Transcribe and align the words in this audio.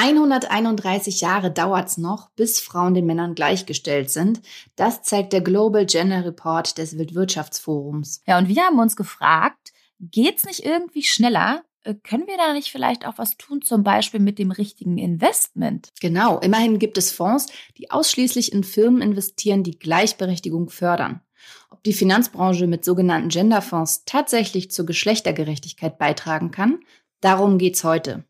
131 0.00 1.20
Jahre 1.20 1.50
dauert's 1.50 1.98
noch, 1.98 2.30
bis 2.36 2.60
Frauen 2.60 2.94
den 2.94 3.04
Männern 3.04 3.34
gleichgestellt 3.34 4.10
sind. 4.10 4.40
Das 4.76 5.02
zeigt 5.02 5.32
der 5.32 5.40
Global 5.40 5.86
Gender 5.86 6.24
Report 6.24 6.78
des 6.78 6.96
Weltwirtschaftsforums. 6.96 8.22
Ja, 8.24 8.38
und 8.38 8.46
wir 8.46 8.62
haben 8.62 8.78
uns 8.78 8.94
gefragt, 8.94 9.72
geht's 9.98 10.44
nicht 10.44 10.64
irgendwie 10.64 11.02
schneller? 11.02 11.64
Äh, 11.82 11.94
können 11.94 12.28
wir 12.28 12.36
da 12.36 12.52
nicht 12.52 12.70
vielleicht 12.70 13.08
auch 13.08 13.18
was 13.18 13.36
tun, 13.38 13.60
zum 13.60 13.82
Beispiel 13.82 14.20
mit 14.20 14.38
dem 14.38 14.52
richtigen 14.52 14.98
Investment? 14.98 15.88
Genau, 16.00 16.38
immerhin 16.38 16.78
gibt 16.78 16.96
es 16.96 17.10
Fonds, 17.10 17.46
die 17.76 17.90
ausschließlich 17.90 18.52
in 18.52 18.62
Firmen 18.62 19.02
investieren, 19.02 19.64
die 19.64 19.80
Gleichberechtigung 19.80 20.70
fördern. 20.70 21.22
Ob 21.70 21.82
die 21.82 21.92
Finanzbranche 21.92 22.68
mit 22.68 22.84
sogenannten 22.84 23.30
Genderfonds 23.30 24.04
tatsächlich 24.04 24.70
zur 24.70 24.86
Geschlechtergerechtigkeit 24.86 25.98
beitragen 25.98 26.52
kann, 26.52 26.78
darum 27.20 27.58
geht's 27.58 27.82
heute. 27.82 28.22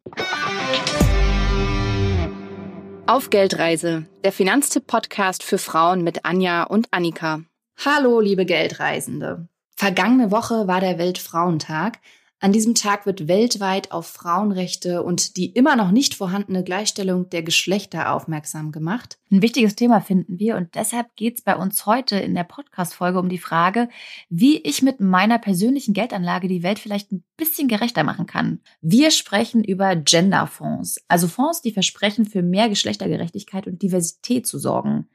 Auf 3.09 3.30
Geldreise, 3.30 4.04
der 4.22 4.32
Finanztipp-Podcast 4.32 5.43
für 5.43 5.57
Frauen 5.57 6.04
mit 6.04 6.26
Anja 6.26 6.64
und 6.64 6.89
Annika. 6.90 7.40
Hallo, 7.82 8.21
liebe 8.21 8.44
Geldreisende. 8.44 9.48
Vergangene 9.75 10.31
Woche 10.31 10.68
war 10.68 10.82
der 10.82 10.98
Weltfrauentag. 10.98 12.00
An 12.40 12.52
diesem 12.52 12.76
Tag 12.76 13.04
wird 13.04 13.26
weltweit 13.26 13.90
auf 13.90 14.06
Frauenrechte 14.06 15.02
und 15.02 15.36
die 15.36 15.46
immer 15.46 15.74
noch 15.74 15.90
nicht 15.90 16.14
vorhandene 16.14 16.62
Gleichstellung 16.62 17.28
der 17.30 17.42
Geschlechter 17.42 18.14
aufmerksam 18.14 18.70
gemacht. 18.70 19.18
Ein 19.28 19.42
wichtiges 19.42 19.74
Thema 19.74 20.00
finden 20.00 20.38
wir 20.38 20.56
und 20.56 20.76
deshalb 20.76 21.16
geht 21.16 21.38
es 21.38 21.42
bei 21.42 21.56
uns 21.56 21.84
heute 21.84 22.16
in 22.16 22.36
der 22.36 22.44
Podcast-Folge 22.44 23.18
um 23.18 23.28
die 23.28 23.38
Frage, 23.38 23.88
wie 24.28 24.58
ich 24.58 24.82
mit 24.82 25.00
meiner 25.00 25.40
persönlichen 25.40 25.94
Geldanlage 25.94 26.46
die 26.46 26.62
Welt 26.62 26.78
vielleicht 26.78 27.11
ein 27.11 27.24
bisschen 27.36 27.66
gerechter 27.66 28.04
machen 28.04 28.26
kann. 28.26 28.61
Wir 28.80 29.11
sprechen 29.11 29.64
über 29.64 29.96
Genderfonds, 29.96 31.00
also 31.08 31.26
Fonds, 31.26 31.61
die 31.61 31.72
versprechen, 31.72 32.25
für 32.25 32.42
mehr 32.42 32.69
Geschlechtergerechtigkeit 32.69 33.66
und 33.66 33.83
Diversität 33.83 34.47
zu 34.47 34.61
sorgen. 34.61 35.08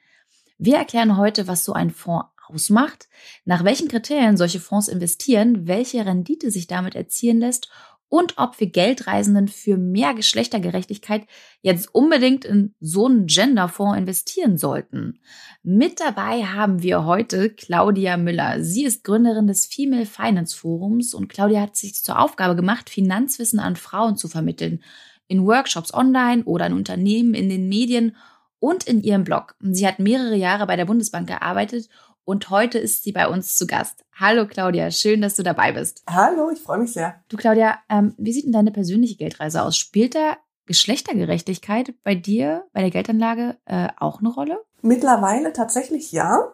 Wir 0.65 0.77
erklären 0.77 1.17
heute, 1.17 1.49
was 1.49 1.65
so 1.65 1.73
ein 1.73 1.89
Fonds 1.89 2.29
ausmacht, 2.47 3.09
nach 3.43 3.65
welchen 3.65 3.89
Kriterien 3.89 4.37
solche 4.37 4.61
Fonds 4.61 4.87
investieren, 4.87 5.67
welche 5.67 6.05
Rendite 6.05 6.51
sich 6.51 6.67
damit 6.67 6.95
erzielen 6.95 7.39
lässt 7.39 7.69
und 8.07 8.37
ob 8.37 8.57
wir 8.61 8.67
Geldreisenden 8.67 9.49
für 9.49 9.75
mehr 9.75 10.13
Geschlechtergerechtigkeit 10.13 11.27
jetzt 11.61 11.93
unbedingt 11.93 12.45
in 12.45 12.73
so 12.79 13.07
einen 13.07 13.27
Genderfonds 13.27 13.97
investieren 13.97 14.57
sollten. 14.57 15.19
Mit 15.63 15.99
dabei 15.99 16.45
haben 16.45 16.81
wir 16.81 17.03
heute 17.03 17.49
Claudia 17.49 18.15
Müller. 18.15 18.63
Sie 18.63 18.85
ist 18.85 19.03
Gründerin 19.03 19.47
des 19.47 19.65
Female 19.65 20.05
Finance 20.05 20.55
Forums 20.55 21.13
und 21.13 21.27
Claudia 21.27 21.59
hat 21.59 21.75
sich 21.75 22.01
zur 22.01 22.17
Aufgabe 22.17 22.55
gemacht, 22.55 22.89
Finanzwissen 22.89 23.59
an 23.59 23.75
Frauen 23.75 24.15
zu 24.15 24.29
vermitteln. 24.29 24.81
In 25.27 25.45
Workshops 25.45 25.93
online 25.93 26.45
oder 26.45 26.67
in 26.67 26.73
Unternehmen, 26.73 27.33
in 27.33 27.49
den 27.49 27.67
Medien 27.67 28.15
und 28.63 28.85
in 28.85 29.03
ihrem 29.03 29.25
Blog. 29.25 29.55
Sie 29.59 29.85
hat 29.85 29.99
mehrere 29.99 30.37
Jahre 30.37 30.65
bei 30.65 30.77
der 30.77 30.85
Bundesbank 30.85 31.27
gearbeitet 31.27 31.89
und 32.23 32.49
heute 32.49 32.79
ist 32.79 33.03
sie 33.03 33.11
bei 33.11 33.27
uns 33.27 33.57
zu 33.57 33.67
Gast. 33.67 34.05
Hallo 34.17 34.47
Claudia, 34.47 34.89
schön, 34.89 35.21
dass 35.21 35.35
du 35.35 35.43
dabei 35.43 35.73
bist. 35.73 36.01
Hallo, 36.09 36.49
ich 36.49 36.61
freue 36.61 36.77
mich 36.77 36.93
sehr. 36.93 37.15
Du 37.27 37.35
Claudia, 37.35 37.79
ähm, 37.89 38.15
wie 38.17 38.31
sieht 38.31 38.45
denn 38.45 38.53
deine 38.53 38.71
persönliche 38.71 39.17
Geldreise 39.17 39.63
aus? 39.63 39.75
Spielt 39.75 40.15
da 40.15 40.37
Geschlechtergerechtigkeit 40.65 41.93
bei 42.05 42.15
dir, 42.15 42.63
bei 42.71 42.79
der 42.79 42.89
Geldanlage 42.89 43.57
äh, 43.65 43.89
auch 43.99 44.19
eine 44.19 44.29
Rolle? 44.29 44.57
Mittlerweile 44.81 45.51
tatsächlich 45.51 46.13
ja. 46.13 46.53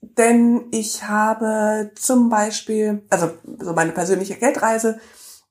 Denn 0.00 0.66
ich 0.72 1.04
habe 1.04 1.92
zum 1.94 2.28
Beispiel, 2.28 3.04
also 3.08 3.30
so 3.60 3.72
meine 3.72 3.92
persönliche 3.92 4.34
Geldreise 4.34 4.98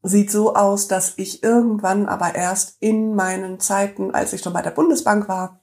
sieht 0.04 0.30
so 0.30 0.56
aus, 0.56 0.90
dass 0.90 1.14
ich 1.16 1.42
irgendwann 1.42 2.06
aber 2.08 2.36
erst 2.36 2.76
in 2.82 3.16
meinen 3.16 3.62
Zeiten, 3.62 4.14
als 4.14 4.34
ich 4.34 4.42
schon 4.42 4.52
bei 4.52 4.62
der 4.62 4.72
Bundesbank 4.72 5.30
war, 5.30 5.62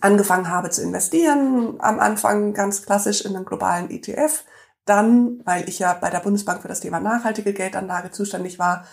angefangen 0.00 0.50
habe 0.50 0.70
zu 0.70 0.82
investieren, 0.82 1.76
am 1.80 2.00
Anfang 2.00 2.52
ganz 2.52 2.82
klassisch 2.82 3.24
in 3.24 3.34
einen 3.34 3.44
globalen 3.44 3.90
ETF. 3.90 4.44
Dann, 4.84 5.40
weil 5.44 5.68
ich 5.68 5.78
ja 5.78 5.94
bei 5.94 6.10
der 6.10 6.20
Bundesbank 6.20 6.62
für 6.62 6.68
das 6.68 6.80
Thema 6.80 7.00
nachhaltige 7.00 7.52
Geldanlage 7.52 8.10
zuständig 8.10 8.58
war, 8.58 8.84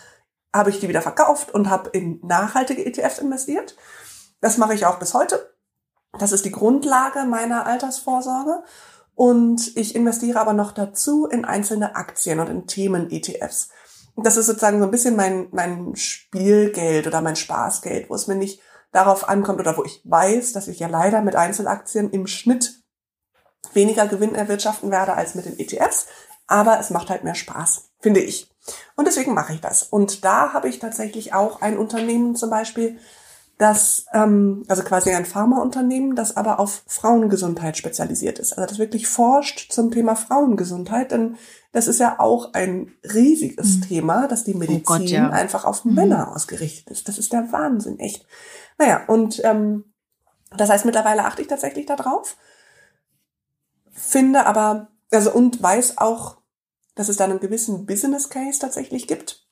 habe 0.54 0.70
ich 0.70 0.80
die 0.80 0.88
wieder 0.88 1.02
verkauft 1.02 1.54
und 1.54 1.70
habe 1.70 1.90
in 1.90 2.20
nachhaltige 2.24 2.86
ETFs 2.86 3.20
investiert. 3.20 3.76
Das 4.42 4.58
mache 4.58 4.74
ich 4.74 4.86
auch 4.86 5.00
bis 5.00 5.14
heute. 5.14 5.54
Das 6.18 6.32
ist 6.32 6.46
die 6.46 6.52
Grundlage 6.52 7.26
meiner 7.26 7.66
Altersvorsorge. 7.66 8.64
Und 9.16 9.76
ich 9.78 9.96
investiere 9.96 10.40
aber 10.40 10.54
noch 10.54 10.72
dazu 10.72 11.26
in 11.26 11.46
einzelne 11.46 11.96
Aktien 11.96 12.40
und 12.40 12.50
in 12.50 12.68
Themen-ETFs. 12.68 13.70
Das 14.18 14.38
ist 14.38 14.46
sozusagen 14.46 14.80
so 14.80 14.86
ein 14.86 14.92
bisschen 14.92 15.16
mein, 15.16 15.48
mein 15.52 15.96
Spielgeld 15.96 17.08
oder 17.08 17.22
mein 17.22 17.36
Spaßgeld, 17.36 18.10
wo 18.10 18.16
es 18.16 18.28
mir 18.28 18.36
nicht 18.36 18.62
darauf 18.96 19.28
ankommt 19.28 19.60
oder 19.60 19.78
wo 19.78 19.84
ich 19.84 20.02
weiß, 20.06 20.54
dass 20.54 20.70
ich 20.70 20.80
ja 20.80 20.88
leider 20.88 21.22
mit 21.22 21.36
Einzelaktien 21.36 22.10
im 22.12 22.28
Schnitt 22.28 22.82
weniger 23.74 24.08
Gewinn 24.08 24.36
erwirtschaften 24.36 24.90
werde 24.90 25.16
als 25.16 25.36
mit 25.36 25.46
den 25.46 25.60
ETFs. 25.60 26.08
Aber 26.48 26.80
es 26.80 26.92
macht 26.92 27.10
halt 27.10 27.24
mehr 27.24 27.36
Spaß, 27.36 27.90
finde 28.00 28.22
ich. 28.22 28.50
Und 28.96 29.06
deswegen 29.06 29.34
mache 29.34 29.54
ich 29.54 29.62
das. 29.62 29.84
Und 29.84 30.24
da 30.24 30.54
habe 30.54 30.70
ich 30.70 30.80
tatsächlich 30.80 31.34
auch 31.34 31.62
ein 31.62 31.78
Unternehmen 31.78 32.36
zum 32.36 32.50
Beispiel, 32.50 32.98
das, 33.58 34.06
ähm, 34.14 34.64
also 34.68 34.84
quasi 34.84 35.12
ein 35.12 35.26
Pharmaunternehmen, 35.26 36.16
das 36.16 36.36
aber 36.36 36.60
auf 36.60 36.84
Frauengesundheit 36.88 37.78
spezialisiert 37.78 38.38
ist. 38.40 38.54
Also 38.54 38.68
das 38.68 38.80
wirklich 38.80 39.08
forscht 39.08 39.72
zum 39.72 39.92
Thema 39.92 40.16
Frauengesundheit, 40.16 41.12
denn 41.12 41.38
das 41.72 41.88
ist 41.88 42.00
ja 42.00 42.20
auch 42.20 42.54
ein 42.54 42.94
riesiges 43.14 43.78
mhm. 43.78 43.82
Thema, 43.82 44.28
dass 44.28 44.44
die 44.44 44.54
Medizin 44.54 44.84
oh 44.86 44.98
Gott, 44.98 45.10
ja. 45.10 45.30
einfach 45.30 45.66
auf 45.66 45.86
mhm. 45.86 45.96
Männer 45.96 46.36
ausgerichtet 46.36 46.90
ist. 46.92 47.08
Das 47.08 47.18
ist 47.18 47.34
der 47.34 47.52
Wahnsinn, 47.52 48.00
echt. 48.00 48.26
Naja, 48.78 49.06
und 49.08 49.44
ähm, 49.44 49.94
das 50.58 50.70
heißt, 50.70 50.86
mittlerweile 50.86 51.26
achte 51.26 51.42
ich 51.42 51.48
tatsächlich 51.48 51.86
darauf, 51.86 52.38
finde 53.92 54.46
aber, 54.46 54.90
also 55.12 55.34
und 55.34 55.62
weiß 55.62 55.98
auch, 55.98 56.38
dass 56.96 57.10
es 57.10 57.18
da 57.18 57.26
einen 57.26 57.40
gewissen 57.40 57.86
Business 57.86 58.30
Case 58.30 58.60
tatsächlich 58.60 59.08
gibt. 59.08 59.46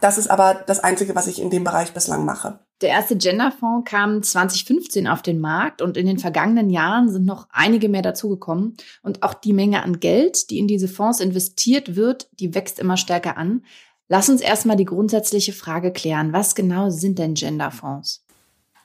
Das 0.00 0.18
ist 0.18 0.28
aber 0.28 0.54
das 0.66 0.80
Einzige, 0.80 1.14
was 1.14 1.26
ich 1.26 1.40
in 1.40 1.50
dem 1.50 1.64
Bereich 1.64 1.92
bislang 1.92 2.24
mache. 2.24 2.60
Der 2.80 2.90
erste 2.90 3.16
Genderfonds 3.16 3.88
kam 3.88 4.22
2015 4.22 5.06
auf 5.06 5.22
den 5.22 5.40
Markt 5.40 5.80
und 5.80 5.96
in 5.96 6.06
den 6.06 6.18
vergangenen 6.18 6.68
Jahren 6.68 7.08
sind 7.08 7.24
noch 7.24 7.46
einige 7.50 7.88
mehr 7.88 8.02
dazugekommen. 8.02 8.76
Und 9.02 9.22
auch 9.22 9.34
die 9.34 9.52
Menge 9.52 9.82
an 9.82 10.00
Geld, 10.00 10.50
die 10.50 10.58
in 10.58 10.66
diese 10.66 10.88
Fonds 10.88 11.20
investiert 11.20 11.96
wird, 11.96 12.28
die 12.38 12.54
wächst 12.54 12.78
immer 12.80 12.96
stärker 12.96 13.36
an. 13.36 13.64
Lass 14.08 14.28
uns 14.28 14.40
erstmal 14.40 14.76
die 14.76 14.84
grundsätzliche 14.84 15.52
Frage 15.52 15.92
klären. 15.92 16.32
Was 16.32 16.54
genau 16.54 16.90
sind 16.90 17.18
denn 17.18 17.34
Genderfonds? 17.34 18.23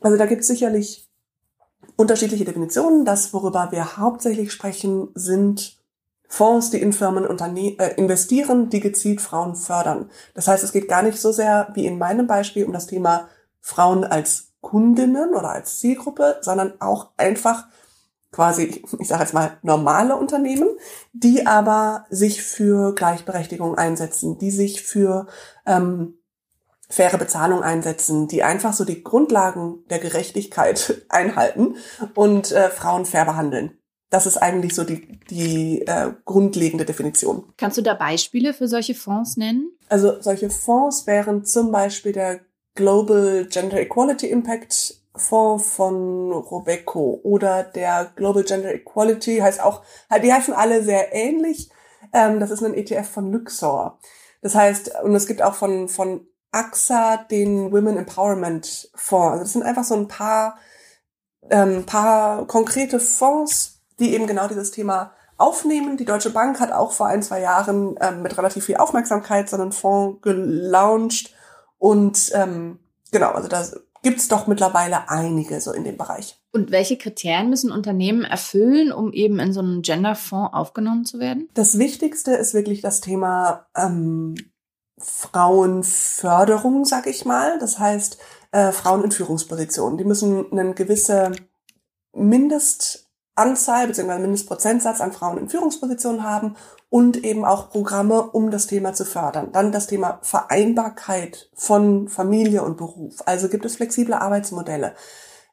Also 0.02 0.18
da 0.18 0.26
gibt 0.26 0.42
es 0.42 0.48
sicherlich 0.48 1.10
unterschiedliche 1.96 2.46
Definitionen. 2.46 3.06
Das, 3.06 3.34
worüber 3.34 3.70
wir 3.72 3.98
hauptsächlich 3.98 4.52
sprechen, 4.52 5.10
sind 5.16 5.78
Fonds, 6.28 6.70
die 6.70 6.82
in 6.82 6.94
Firmen 6.94 7.26
äh, 7.26 7.96
investieren, 7.96 8.70
die 8.70 8.80
gezielt 8.80 9.20
Frauen 9.20 9.56
fördern. 9.56 10.10
Das 10.36 10.48
heißt, 10.48 10.64
es 10.64 10.72
geht 10.72 10.88
gar 10.88 11.02
nicht 11.02 11.20
so 11.20 11.32
sehr 11.32 11.70
wie 11.74 11.88
in 11.88 11.98
meinem 11.98 12.28
Beispiel 12.28 12.66
um 12.66 12.72
das 12.72 12.88
Thema 12.88 13.28
Frauen 13.60 14.04
als 14.04 14.54
Kundinnen 14.62 15.34
oder 15.34 15.50
als 15.50 15.80
Zielgruppe, 15.80 16.38
sondern 16.42 16.74
auch 16.80 17.10
einfach 17.18 17.66
quasi, 18.32 18.84
ich 19.00 19.08
sage 19.08 19.24
jetzt 19.24 19.34
mal, 19.34 19.58
normale 19.64 20.16
Unternehmen, 20.16 20.70
die 21.14 21.48
aber 21.48 22.06
sich 22.10 22.44
für 22.44 22.94
Gleichberechtigung 22.94 23.76
einsetzen, 23.76 24.38
die 24.38 24.52
sich 24.52 24.84
für 24.84 25.28
ähm, 25.66 26.19
faire 26.90 27.18
Bezahlung 27.18 27.62
einsetzen, 27.62 28.28
die 28.28 28.44
einfach 28.44 28.74
so 28.74 28.84
die 28.84 29.04
Grundlagen 29.04 29.84
der 29.90 30.00
Gerechtigkeit 30.00 31.06
einhalten 31.10 31.76
und 32.16 32.52
äh, 32.52 32.70
Frauen 32.70 33.06
fair 33.06 33.26
behandeln. 33.26 33.78
Das 34.10 34.26
ist 34.26 34.38
eigentlich 34.38 34.74
so 34.74 34.84
die, 34.84 35.20
die 35.30 35.82
äh, 35.86 36.12
grundlegende 36.26 36.84
Definition. 36.84 37.44
Kannst 37.58 37.78
du 37.78 37.84
da 37.84 37.94
Beispiele 37.94 38.56
für 38.56 38.68
solche 38.68 38.96
Fonds 38.96 39.38
nennen? 39.38 39.72
Also 39.88 40.20
solche 40.20 40.50
Fonds 40.50 41.06
wären 41.06 41.46
zum 41.46 41.72
Beispiel 41.72 42.12
der 42.12 42.40
Global 42.74 43.46
Gender 43.50 43.80
Equality 43.80 44.28
Impact 44.28 44.96
Fonds 45.16 45.72
von 45.72 46.32
Robeco 46.32 47.20
oder 47.24 47.64
der 47.64 48.12
Global 48.16 48.44
Gender 48.44 48.74
Equality 48.74 49.38
heißt 49.38 49.62
auch, 49.62 49.84
die 50.24 50.34
heißen 50.34 50.54
alle 50.54 50.84
sehr 50.84 51.14
ähnlich. 51.14 51.70
Ähm, 52.14 52.40
das 52.40 52.50
ist 52.50 52.64
ein 52.64 52.74
ETF 52.74 53.08
von 53.08 53.32
Luxor. 53.32 54.00
Das 54.42 54.56
heißt, 54.56 55.04
und 55.04 55.14
es 55.14 55.28
gibt 55.28 55.42
auch 55.42 55.56
von, 55.56 55.88
von 55.88 56.26
AXA 56.52 57.18
den 57.30 57.72
Women 57.72 57.98
Empowerment 57.98 58.90
Fonds. 58.96 59.32
Also 59.32 59.44
das 59.44 59.54
sind 59.54 59.64
einfach 59.64 59.84
so 59.84 59.96
ein 59.96 60.08
paar, 60.08 60.58
ähm, 61.50 61.86
paar 61.86 62.46
konkrete 62.48 63.00
Fonds, 63.00 63.82
die 64.00 64.14
eben 64.14 64.28
genau 64.28 64.48
dieses 64.48 64.72
Thema 64.72 65.12
aufnehmen. 65.38 65.98
Die 65.98 66.06
Deutsche 66.06 66.32
Bank 66.32 66.60
hat 66.60 66.72
auch 66.72 66.92
vor 66.92 67.08
ein, 67.08 67.24
zwei 67.24 67.42
Jahren 67.42 67.96
ähm, 68.02 68.22
mit 68.22 68.38
relativ 68.38 68.66
viel 68.66 68.78
Aufmerksamkeit 68.78 69.50
so 69.50 69.58
einen 69.58 69.72
Fonds 69.72 70.22
gelauncht. 70.22 71.34
Und 71.78 72.32
ähm, 72.34 72.80
genau, 73.12 73.32
also 73.32 73.48
da 73.48 73.66
gibt's 74.02 74.28
doch 74.28 74.48
mittlerweile 74.48 75.10
einige 75.10 75.60
so 75.62 75.72
in 75.72 75.84
dem 75.84 75.98
Bereich. 75.98 76.38
Und 76.52 76.72
welche 76.72 76.98
Kriterien 76.98 77.50
müssen 77.50 77.72
Unternehmen 77.72 78.24
erfüllen, 78.24 78.92
um 78.92 79.14
eben 79.14 79.40
in 79.40 79.54
so 79.54 79.60
einen 79.60 79.82
Genderfonds 79.82 80.54
aufgenommen 80.54 81.06
zu 81.06 81.20
werden? 81.20 81.48
Das 81.54 81.78
Wichtigste 81.78 82.32
ist 82.32 82.54
wirklich 82.54 82.82
das 82.82 83.02
Thema 83.02 83.68
ähm, 83.76 84.36
Frauenförderung, 85.00 86.86
sag 86.86 87.08
ich 87.08 87.26
mal. 87.26 87.60
Das 87.60 87.80
heißt, 87.80 88.18
äh, 88.52 88.72
Frauen 88.72 89.04
in 89.04 89.12
Führungspositionen. 89.12 89.98
Die 89.98 90.04
müssen 90.04 90.52
eine 90.52 90.74
gewisse 90.74 91.32
Mindestanzahl 92.14 93.88
bzw. 93.88 94.20
Mindestprozentsatz 94.20 95.02
an 95.02 95.12
Frauen 95.12 95.38
in 95.38 95.50
Führungspositionen 95.50 96.24
haben 96.24 96.56
und 96.90 97.24
eben 97.24 97.46
auch 97.46 97.70
Programme, 97.70 98.24
um 98.24 98.52
das 98.52 98.68
Thema 98.68 98.94
zu 98.94 99.06
fördern. 99.06 99.52
Dann 99.52 99.72
das 99.72 99.88
Thema 99.88 100.20
Vereinbarkeit 100.24 101.50
von 101.54 102.08
Familie 102.08 102.64
und 102.64 102.78
Beruf. 102.78 103.22
Also 103.26 103.48
gibt 103.48 103.66
es 103.66 103.76
flexible 103.76 104.16
Arbeitsmodelle, 104.16 104.96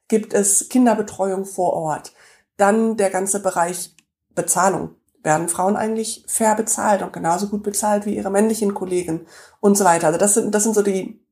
gibt 0.08 0.32
es 0.32 0.68
Kinderbetreuung 0.68 1.44
vor 1.44 1.74
Ort, 1.74 2.12
dann 2.56 2.96
der 2.96 3.10
ganze 3.10 3.40
Bereich 3.40 3.94
Bezahlung. 4.34 4.96
Werden 5.26 5.50
Frauen 5.50 5.76
eigentlich 5.76 6.24
fair 6.26 6.54
bezahlt 6.54 7.02
und 7.02 7.12
genauso 7.12 7.48
gut 7.48 7.62
bezahlt 7.62 8.06
wie 8.06 8.16
ihre 8.16 8.30
männlichen 8.30 8.72
Kollegen 8.72 9.26
und 9.60 9.76
so 9.76 9.84
weiter. 9.84 10.06
Also 10.06 10.18
das 10.18 10.32
sind, 10.32 10.54
das 10.54 10.62
sind 10.62 10.74
so 10.74 10.82
die, 10.82 11.22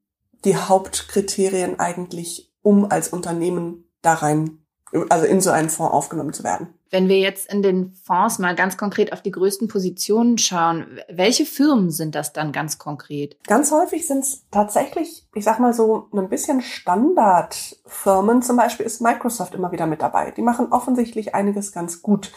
die 0.44 0.56
Hauptkriterien 0.56 1.80
eigentlich, 1.80 2.52
um 2.60 2.90
als 2.90 3.08
Unternehmen 3.08 3.90
da 4.02 4.12
rein 4.12 4.64
also 5.08 5.26
in 5.26 5.40
so 5.40 5.50
einen 5.50 5.70
Fonds 5.70 5.92
aufgenommen 5.92 6.32
zu 6.32 6.44
werden. 6.44 6.68
Wenn 6.94 7.08
wir 7.08 7.18
jetzt 7.18 7.52
in 7.52 7.60
den 7.60 7.92
Fonds 8.04 8.38
mal 8.38 8.54
ganz 8.54 8.76
konkret 8.76 9.12
auf 9.12 9.20
die 9.20 9.32
größten 9.32 9.66
Positionen 9.66 10.38
schauen, 10.38 11.00
welche 11.08 11.44
Firmen 11.44 11.90
sind 11.90 12.14
das 12.14 12.32
dann 12.32 12.52
ganz 12.52 12.78
konkret? 12.78 13.36
Ganz 13.48 13.72
häufig 13.72 14.06
sind 14.06 14.20
es 14.20 14.44
tatsächlich, 14.52 15.26
ich 15.34 15.42
sag 15.42 15.58
mal 15.58 15.74
so, 15.74 16.06
ein 16.12 16.28
bisschen 16.28 16.62
Standardfirmen. 16.62 18.42
Zum 18.42 18.56
Beispiel 18.56 18.86
ist 18.86 19.00
Microsoft 19.00 19.56
immer 19.56 19.72
wieder 19.72 19.88
mit 19.88 20.02
dabei. 20.02 20.30
Die 20.30 20.42
machen 20.42 20.68
offensichtlich 20.70 21.34
einiges 21.34 21.72
ganz 21.72 22.00
gut. 22.00 22.30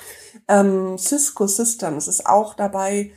Ähm, 0.48 0.98
Cisco 0.98 1.46
Systems 1.46 2.08
ist 2.08 2.26
auch 2.26 2.56
dabei. 2.56 3.12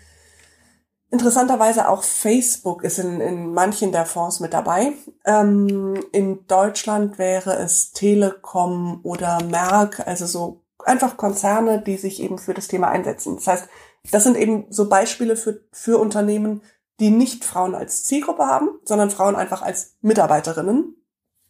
Interessanterweise 1.11 1.89
auch 1.89 2.03
Facebook 2.03 2.85
ist 2.85 2.99
in, 2.99 3.23
in 3.23 3.55
manchen 3.55 3.93
der 3.93 4.05
Fonds 4.05 4.41
mit 4.41 4.53
dabei. 4.53 4.93
Ähm, 5.25 6.05
in 6.13 6.47
Deutschland 6.49 7.17
wäre 7.17 7.55
es 7.55 7.93
Telekom 7.93 9.01
oder 9.05 9.43
Merck, 9.43 10.07
also 10.07 10.27
so 10.27 10.61
einfach 10.87 11.17
Konzerne, 11.17 11.81
die 11.81 11.97
sich 11.97 12.23
eben 12.23 12.39
für 12.39 12.55
das 12.55 12.69
Thema 12.69 12.89
einsetzen. 12.89 13.37
Das 13.37 13.47
heißt, 13.47 13.69
das 14.11 14.25
sind 14.25 14.37
eben 14.37 14.67
so 14.71 14.89
Beispiele 14.89 15.37
für, 15.37 15.61
für 15.73 15.99
Unternehmen, 15.99 16.63
die 17.01 17.11
nicht 17.11 17.45
Frauen 17.45 17.75
als 17.75 18.05
Zielgruppe 18.05 18.45
haben, 18.45 18.69
sondern 18.85 19.11
Frauen 19.11 19.37
einfach 19.37 19.63
als 19.63 19.97
Mitarbeiterinnen 20.01 20.97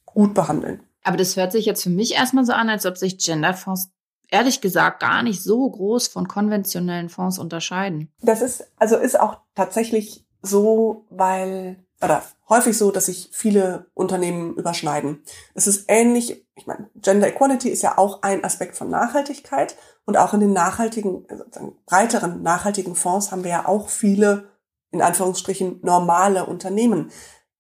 gut 0.04 0.34
behandeln. 0.34 0.82
Aber 1.02 1.16
das 1.16 1.36
hört 1.36 1.52
sich 1.52 1.66
jetzt 1.66 1.82
für 1.82 1.90
mich 1.90 2.14
erstmal 2.14 2.44
so 2.44 2.52
an, 2.52 2.68
als 2.68 2.86
ob 2.86 2.96
sich 2.96 3.18
Genderfonds 3.18 3.90
ehrlich 4.30 4.60
gesagt 4.60 5.00
gar 5.00 5.22
nicht 5.22 5.42
so 5.42 5.68
groß 5.68 6.08
von 6.08 6.28
konventionellen 6.28 7.08
Fonds 7.08 7.38
unterscheiden. 7.38 8.12
Das 8.22 8.42
ist, 8.42 8.70
also 8.76 8.96
ist 8.96 9.18
auch 9.18 9.38
tatsächlich 9.54 10.24
so, 10.42 11.04
weil, 11.10 11.84
oder 12.02 12.22
häufig 12.48 12.76
so, 12.76 12.90
dass 12.90 13.06
sich 13.06 13.30
viele 13.32 13.86
Unternehmen 13.94 14.56
überschneiden. 14.56 15.22
Es 15.54 15.66
ist 15.66 15.84
ähnlich, 15.88 16.46
ich 16.54 16.66
meine, 16.66 16.88
Gender 16.96 17.28
Equality 17.28 17.68
ist 17.68 17.82
ja 17.82 17.98
auch 17.98 18.22
ein 18.22 18.44
Aspekt 18.44 18.76
von 18.76 18.90
Nachhaltigkeit 18.90 19.76
und 20.04 20.16
auch 20.16 20.34
in 20.34 20.40
den 20.40 20.52
nachhaltigen, 20.52 21.26
also 21.28 21.76
breiteren 21.86 22.42
nachhaltigen 22.42 22.94
Fonds 22.94 23.30
haben 23.30 23.44
wir 23.44 23.50
ja 23.50 23.68
auch 23.68 23.88
viele, 23.88 24.48
in 24.90 25.02
Anführungsstrichen, 25.02 25.80
normale 25.82 26.46
Unternehmen. 26.46 27.12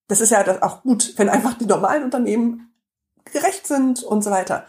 Das 0.08 0.20
ist 0.20 0.30
ja 0.30 0.62
auch 0.62 0.82
gut, 0.82 1.14
wenn 1.16 1.28
einfach 1.28 1.54
die 1.54 1.66
normalen 1.66 2.02
Unternehmen 2.02 2.74
gerecht 3.32 3.66
sind 3.66 4.02
und 4.02 4.22
so 4.22 4.30
weiter. 4.30 4.64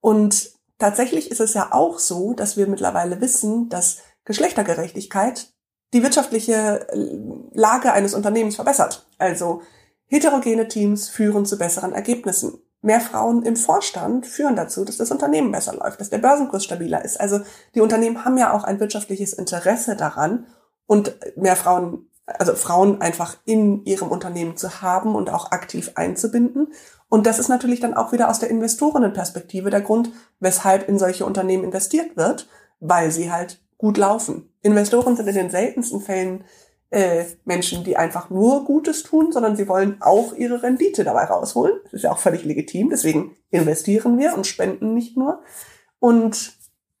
Und 0.00 0.52
tatsächlich 0.78 1.30
ist 1.30 1.40
es 1.40 1.54
ja 1.54 1.72
auch 1.72 1.98
so, 1.98 2.34
dass 2.34 2.56
wir 2.56 2.66
mittlerweile 2.66 3.20
wissen, 3.20 3.68
dass 3.68 4.02
Geschlechtergerechtigkeit 4.24 5.53
die 5.94 6.02
wirtschaftliche 6.02 6.86
äh, 6.90 7.18
Lage 7.54 7.92
eines 7.92 8.12
Unternehmens 8.14 8.56
verbessert. 8.56 9.06
Also 9.16 9.62
heterogene 10.06 10.68
Teams 10.68 11.08
führen 11.08 11.46
zu 11.46 11.56
besseren 11.56 11.92
Ergebnissen. 11.92 12.58
Mehr 12.82 13.00
Frauen 13.00 13.42
im 13.44 13.56
Vorstand 13.56 14.26
führen 14.26 14.56
dazu, 14.56 14.84
dass 14.84 14.98
das 14.98 15.10
Unternehmen 15.10 15.52
besser 15.52 15.74
läuft, 15.74 16.00
dass 16.00 16.10
der 16.10 16.18
Börsenkurs 16.18 16.64
stabiler 16.64 17.02
ist. 17.02 17.18
Also 17.18 17.40
die 17.74 17.80
Unternehmen 17.80 18.24
haben 18.24 18.36
ja 18.36 18.52
auch 18.52 18.64
ein 18.64 18.78
wirtschaftliches 18.80 19.32
Interesse 19.32 19.96
daran 19.96 20.46
und 20.86 21.16
mehr 21.36 21.56
Frauen, 21.56 22.10
also 22.26 22.54
Frauen 22.54 23.00
einfach 23.00 23.36
in 23.46 23.84
ihrem 23.86 24.08
Unternehmen 24.08 24.58
zu 24.58 24.82
haben 24.82 25.14
und 25.14 25.30
auch 25.30 25.52
aktiv 25.52 25.92
einzubinden. 25.94 26.74
Und 27.08 27.26
das 27.26 27.38
ist 27.38 27.48
natürlich 27.48 27.80
dann 27.80 27.94
auch 27.94 28.12
wieder 28.12 28.28
aus 28.28 28.40
der 28.40 28.50
Investorinnenperspektive 28.50 29.70
der 29.70 29.80
Grund, 29.80 30.10
weshalb 30.40 30.88
in 30.88 30.98
solche 30.98 31.24
Unternehmen 31.24 31.64
investiert 31.64 32.16
wird, 32.16 32.48
weil 32.80 33.12
sie 33.12 33.32
halt 33.32 33.62
gut 33.78 33.96
laufen. 33.96 34.53
Investoren 34.64 35.14
sind 35.14 35.28
in 35.28 35.34
den 35.34 35.50
seltensten 35.50 36.00
Fällen 36.00 36.44
äh, 36.90 37.24
Menschen, 37.44 37.84
die 37.84 37.96
einfach 37.96 38.30
nur 38.30 38.64
Gutes 38.64 39.02
tun, 39.02 39.30
sondern 39.30 39.56
sie 39.56 39.68
wollen 39.68 40.00
auch 40.00 40.32
ihre 40.32 40.62
Rendite 40.62 41.04
dabei 41.04 41.24
rausholen. 41.24 41.74
Das 41.84 41.92
ist 41.92 42.02
ja 42.02 42.12
auch 42.12 42.18
völlig 42.18 42.44
legitim. 42.44 42.88
Deswegen 42.88 43.36
investieren 43.50 44.18
wir 44.18 44.34
und 44.34 44.46
spenden 44.46 44.94
nicht 44.94 45.16
nur. 45.16 45.42
Und 45.98 46.54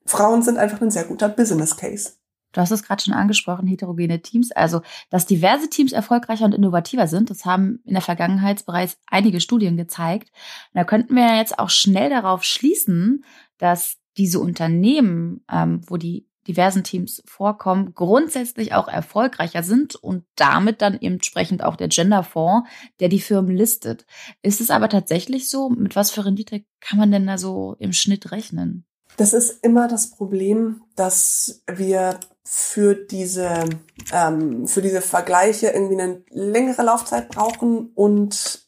Frauen 0.04 0.42
sind 0.42 0.58
einfach 0.58 0.80
ein 0.82 0.90
sehr 0.90 1.04
guter 1.04 1.28
Business 1.28 1.76
Case. 1.76 2.12
Du 2.52 2.60
hast 2.60 2.70
es 2.70 2.82
gerade 2.82 3.02
schon 3.02 3.14
angesprochen, 3.14 3.66
heterogene 3.66 4.20
Teams. 4.20 4.52
Also, 4.52 4.82
dass 5.10 5.26
diverse 5.26 5.70
Teams 5.70 5.92
erfolgreicher 5.92 6.44
und 6.44 6.54
innovativer 6.54 7.08
sind, 7.08 7.30
das 7.30 7.44
haben 7.46 7.80
in 7.84 7.94
der 7.94 8.02
Vergangenheit 8.02 8.66
bereits 8.66 8.98
einige 9.06 9.40
Studien 9.40 9.76
gezeigt. 9.76 10.30
Und 10.72 10.78
da 10.78 10.84
könnten 10.84 11.16
wir 11.16 11.36
jetzt 11.36 11.58
auch 11.58 11.70
schnell 11.70 12.10
darauf 12.10 12.44
schließen, 12.44 13.24
dass 13.58 13.96
diese 14.18 14.38
Unternehmen, 14.38 15.44
ähm, 15.50 15.80
wo 15.86 15.96
die 15.96 16.28
diversen 16.46 16.84
Teams 16.84 17.22
vorkommen, 17.26 17.94
grundsätzlich 17.94 18.74
auch 18.74 18.88
erfolgreicher 18.88 19.62
sind 19.62 19.94
und 19.94 20.24
damit 20.36 20.82
dann 20.82 20.94
entsprechend 21.00 21.62
auch 21.62 21.76
der 21.76 21.88
Genderfonds, 21.88 22.68
der 23.00 23.08
die 23.08 23.20
Firmen 23.20 23.56
listet. 23.56 24.06
Ist 24.42 24.60
es 24.60 24.70
aber 24.70 24.88
tatsächlich 24.88 25.48
so? 25.48 25.70
Mit 25.70 25.96
was 25.96 26.10
für 26.10 26.24
Rendite 26.24 26.64
kann 26.80 26.98
man 26.98 27.10
denn 27.10 27.26
da 27.26 27.38
so 27.38 27.76
im 27.78 27.92
Schnitt 27.92 28.30
rechnen? 28.30 28.84
Das 29.16 29.32
ist 29.32 29.62
immer 29.64 29.88
das 29.88 30.10
Problem, 30.10 30.82
dass 30.96 31.62
wir 31.72 32.18
für 32.42 32.94
diese, 32.94 33.64
ähm, 34.12 34.66
für 34.66 34.82
diese 34.82 35.00
Vergleiche 35.00 35.68
irgendwie 35.68 36.00
eine 36.00 36.22
längere 36.30 36.82
Laufzeit 36.82 37.28
brauchen 37.28 37.90
und 37.94 38.64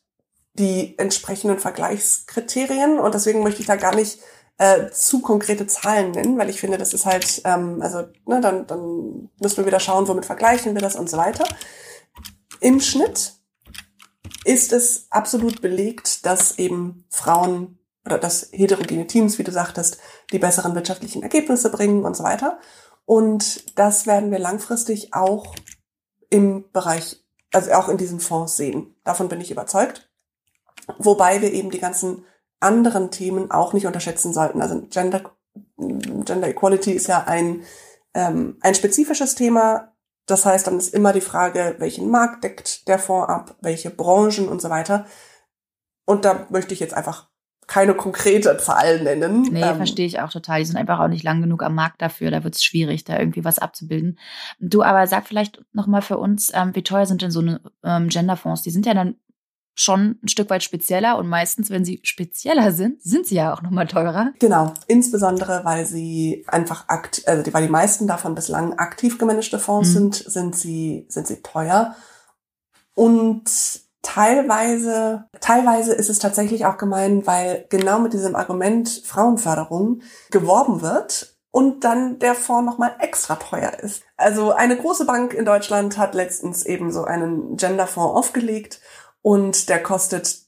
die 0.55 0.99
entsprechenden 0.99 1.59
Vergleichskriterien. 1.59 2.99
Und 2.99 3.15
deswegen 3.15 3.43
möchte 3.43 3.61
ich 3.61 3.67
da 3.67 3.77
gar 3.77 3.95
nicht 3.95 4.21
äh, 4.59 4.91
zu 4.91 5.21
konkrete 5.21 5.67
Zahlen 5.67 6.13
nennen, 6.13 6.39
weil 6.39 6.49
ich 6.49 6.61
finde, 6.61 6.79
das 6.79 6.95
ist 6.95 7.07
halt, 7.07 7.43
ähm, 7.45 7.83
also 7.83 8.05
ne, 8.27 8.41
dann, 8.41 8.67
dann 8.67 9.31
müssen 9.41 9.59
wir 9.59 9.67
wieder 9.67 9.81
schauen, 9.81 10.09
womit 10.09 10.25
vergleichen 10.25 10.75
wir 10.75 10.83
das 10.83 10.97
und 10.97 11.11
so 11.11 11.17
weiter. 11.17 11.45
Im 12.61 12.81
Schnitt 12.81 13.35
ist 14.45 14.73
es 14.73 15.07
absolut 15.11 15.61
belegt, 15.61 16.25
dass 16.25 16.59
eben 16.59 17.05
Frauen 17.11 17.79
oder 18.05 18.19
dass 18.19 18.49
heterogene 18.53 19.07
Teams, 19.07 19.39
wie 19.39 19.45
du 19.45 19.53
sagtest, 19.53 19.99
die 20.33 20.39
besseren 20.39 20.75
wirtschaftlichen 20.75 21.23
Ergebnisse 21.23 21.71
bringen 21.71 22.05
und 22.05 22.17
so 22.17 22.23
weiter. 22.23 22.59
Und 23.05 23.79
das 23.79 24.07
werden 24.07 24.31
wir 24.31 24.39
langfristig 24.39 25.13
auch 25.13 25.55
im 26.31 26.71
Bereich, 26.73 27.25
also 27.53 27.73
auch 27.73 27.89
in 27.89 27.99
diesen 27.99 28.21
Fonds 28.21 28.57
sehen. 28.57 28.95
Davon 29.05 29.29
bin 29.29 29.41
ich 29.41 29.51
überzeugt. 29.51 30.09
Wobei 30.99 31.43
wir 31.43 31.53
eben 31.53 31.71
die 31.71 31.81
ganzen 31.81 32.25
anderen 32.61 33.11
Themen 33.11 33.51
auch 33.51 33.73
nicht 33.73 33.87
unterschätzen 33.87 34.33
sollten. 34.33 34.63
Also 34.63 34.83
Gender, 34.89 35.33
Gender 35.77 36.49
Equality 36.49 36.93
ist 36.93 37.07
ja 37.07 37.25
ein, 37.25 37.63
ähm, 38.15 38.59
ein 38.61 38.75
spezifisches 38.75 39.35
Thema. 39.35 39.93
Das 40.27 40.45
heißt, 40.45 40.67
dann 40.67 40.79
ist 40.79 40.95
immer 40.95 41.13
die 41.13 41.21
Frage, 41.21 41.77
welchen 41.79 42.11
Markt 42.11 42.45
deckt 42.45 42.89
der 42.89 42.99
Fonds 42.99 43.29
ab, 43.29 43.57
welche 43.61 43.91
Branchen 43.91 44.49
und 44.49 44.61
so 44.61 44.71
weiter. 44.71 45.07
Und 46.05 46.25
da 46.25 46.47
möchte 46.51 46.75
ich 46.75 46.81
jetzt 46.81 46.95
einfach 46.95 47.29
keine 47.67 47.95
konkrete 47.95 48.57
Zahl 48.59 49.03
nennen. 49.03 49.43
Nee, 49.43 49.63
ähm, 49.63 49.77
verstehe 49.77 50.07
ich 50.07 50.21
auch 50.21 50.31
total. 50.31 50.61
Die 50.61 50.67
sind 50.67 50.77
einfach 50.77 51.01
auch 51.01 51.09
nicht 51.09 51.25
lang 51.25 51.43
genug 51.43 51.63
am 51.63 51.75
Markt 51.75 52.01
dafür. 52.01 52.31
Da 52.31 52.45
wird 52.45 52.55
es 52.55 52.65
schwierig, 52.65 53.05
da 53.05 53.19
irgendwie 53.19 53.45
was 53.45 53.59
abzubilden. 53.59 54.19
Du 54.61 54.83
aber 54.83 55.07
sag 55.07 55.27
vielleicht 55.27 55.61
nochmal 55.73 56.03
für 56.03 56.19
uns, 56.19 56.53
ähm, 56.55 56.75
wie 56.75 56.85
teuer 56.85 57.07
sind 57.07 57.23
denn 57.23 57.33
so 57.33 57.41
eine 57.41 57.61
ähm, 57.83 58.09
Genderfonds? 58.09 58.63
Die 58.63 58.71
sind 58.71 58.87
ja 58.87 58.95
dann 58.95 59.17
schon 59.77 60.19
ein 60.25 60.29
Stück 60.29 60.51
weit 60.51 60.65
spezieller 60.65 61.19
und 61.19 61.29
meistens, 61.29 61.71
wenn 61.71 61.85
sie 61.85 62.01
spezieller 62.03 62.73
sind, 62.73 63.01
sind 63.03 63.27
sie 63.27 63.37
ja 63.37 63.55
auch 63.55 63.63
nochmal 63.63 63.87
teurer. 63.87 64.33
Genau, 64.41 64.75
insbesondere 64.89 65.65
weil 65.65 65.87
sie 65.87 66.45
einfach 66.49 66.89
akt, 66.89 67.23
also 67.29 67.53
weil 67.53 67.67
die 67.67 67.73
meisten 67.73 68.09
davon 68.09 68.35
bislang 68.35 68.73
aktiv 68.79 69.19
gemanagte 69.19 69.59
Fonds 69.59 69.91
mhm. 69.91 69.93
sind, 69.93 70.15
sind 70.15 70.57
sie 70.57 71.07
sind 71.09 71.29
sie 71.29 71.43
teuer 71.43 71.95
und 72.95 73.51
Teilweise, 74.07 75.25
teilweise 75.41 75.93
ist 75.93 76.09
es 76.09 76.21
tatsächlich 76.21 76.65
auch 76.65 76.79
gemein, 76.79 77.27
weil 77.27 77.67
genau 77.71 77.99
mit 77.99 78.13
diesem 78.13 78.37
Argument 78.37 78.89
Frauenförderung 79.05 80.01
geworben 80.31 80.81
wird 80.81 81.37
und 81.51 81.83
dann 81.83 82.21
der 82.21 82.37
Fonds 82.37 82.71
nochmal 82.71 82.95
extra 83.01 83.35
teuer 83.35 83.73
ist. 83.81 84.05
Also 84.17 84.53
eine 84.53 84.77
große 84.77 85.07
Bank 85.07 85.35
in 85.35 85.45
Deutschland 85.45 85.99
hat 85.99 86.15
letztens 86.15 86.65
eben 86.65 86.93
so 86.93 87.03
einen 87.03 87.57
Genderfonds 87.57 88.15
aufgelegt 88.15 88.81
und 89.27 89.69
der 89.69 89.83
kostet 89.83 90.43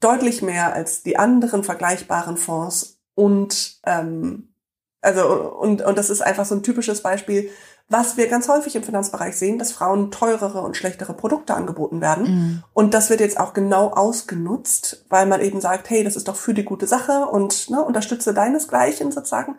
deutlich 0.00 0.42
mehr 0.42 0.74
als 0.74 1.04
die 1.04 1.16
anderen 1.16 1.62
vergleichbaren 1.62 2.36
Fonds 2.36 2.98
und 3.14 3.78
ähm, 3.86 4.48
Also, 5.02 5.22
und, 5.60 5.82
und 5.82 5.98
das 5.98 6.10
ist 6.10 6.22
einfach 6.22 6.46
so 6.46 6.54
ein 6.56 6.62
typisches 6.62 7.00
Beispiel, 7.02 7.50
was 7.88 8.16
wir 8.16 8.28
ganz 8.28 8.48
häufig 8.48 8.74
im 8.74 8.82
Finanzbereich 8.82 9.36
sehen, 9.36 9.58
dass 9.58 9.70
Frauen 9.70 10.10
teurere 10.10 10.62
und 10.62 10.76
schlechtere 10.76 11.12
Produkte 11.12 11.54
angeboten 11.54 12.00
werden. 12.00 12.24
Mhm. 12.24 12.62
Und 12.72 12.94
das 12.94 13.10
wird 13.10 13.20
jetzt 13.20 13.38
auch 13.38 13.52
genau 13.52 13.90
ausgenutzt, 13.90 15.04
weil 15.10 15.26
man 15.26 15.40
eben 15.40 15.60
sagt, 15.60 15.90
hey, 15.90 16.02
das 16.02 16.16
ist 16.16 16.26
doch 16.26 16.36
für 16.36 16.54
die 16.54 16.64
gute 16.64 16.86
Sache 16.86 17.26
und 17.26 17.70
ne, 17.70 17.84
unterstütze 17.84 18.34
deinesgleichen 18.34 19.12
sozusagen. 19.12 19.58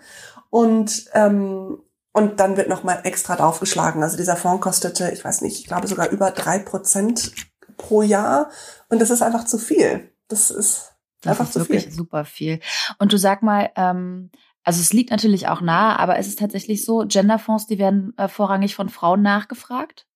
Und 0.50 1.10
ähm, 1.14 1.78
und 2.12 2.40
dann 2.40 2.56
wird 2.56 2.70
nochmal 2.70 3.02
extra 3.04 3.36
draufgeschlagen. 3.36 4.02
Also 4.02 4.16
dieser 4.16 4.38
Fonds 4.38 4.62
kostete, 4.62 5.12
ich 5.12 5.24
weiß 5.24 5.42
nicht, 5.42 5.60
ich 5.60 5.68
glaube 5.68 5.88
sogar 5.88 6.10
über 6.12 6.32
drei 6.32 6.60
Prozent 6.60 7.34
pro 7.78 8.02
Jahr. 8.02 8.50
Und 8.90 9.02
das 9.02 9.10
ist 9.10 9.22
einfach 9.22 9.46
zu 9.46 9.58
viel. 9.58 10.12
Das 10.28 10.52
ist 10.52 10.94
das 11.22 11.32
einfach 11.32 11.46
ist 11.46 11.54
zu 11.54 11.60
wirklich 11.60 11.84
viel. 11.86 11.94
super 11.94 12.26
viel. 12.26 12.60
Und 13.00 13.14
du 13.14 13.18
sag 13.18 13.44
mal, 13.44 13.72
ähm, 13.76 14.30
also 14.64 14.82
es 14.82 14.94
liegt 14.94 15.12
natürlich 15.12 15.48
auch 15.48 15.62
nahe, 15.62 16.00
aber 16.00 16.18
ist 16.20 16.28
es 16.28 16.36
tatsächlich 16.36 16.86
so, 16.86 17.06
Genderfonds, 17.08 17.68
die 17.68 17.78
werden 17.78 18.14
äh, 18.18 18.28
vorrangig 18.28 18.76
von 18.76 18.90
Frauen 18.90 19.22
nachgefragt? 19.22 20.08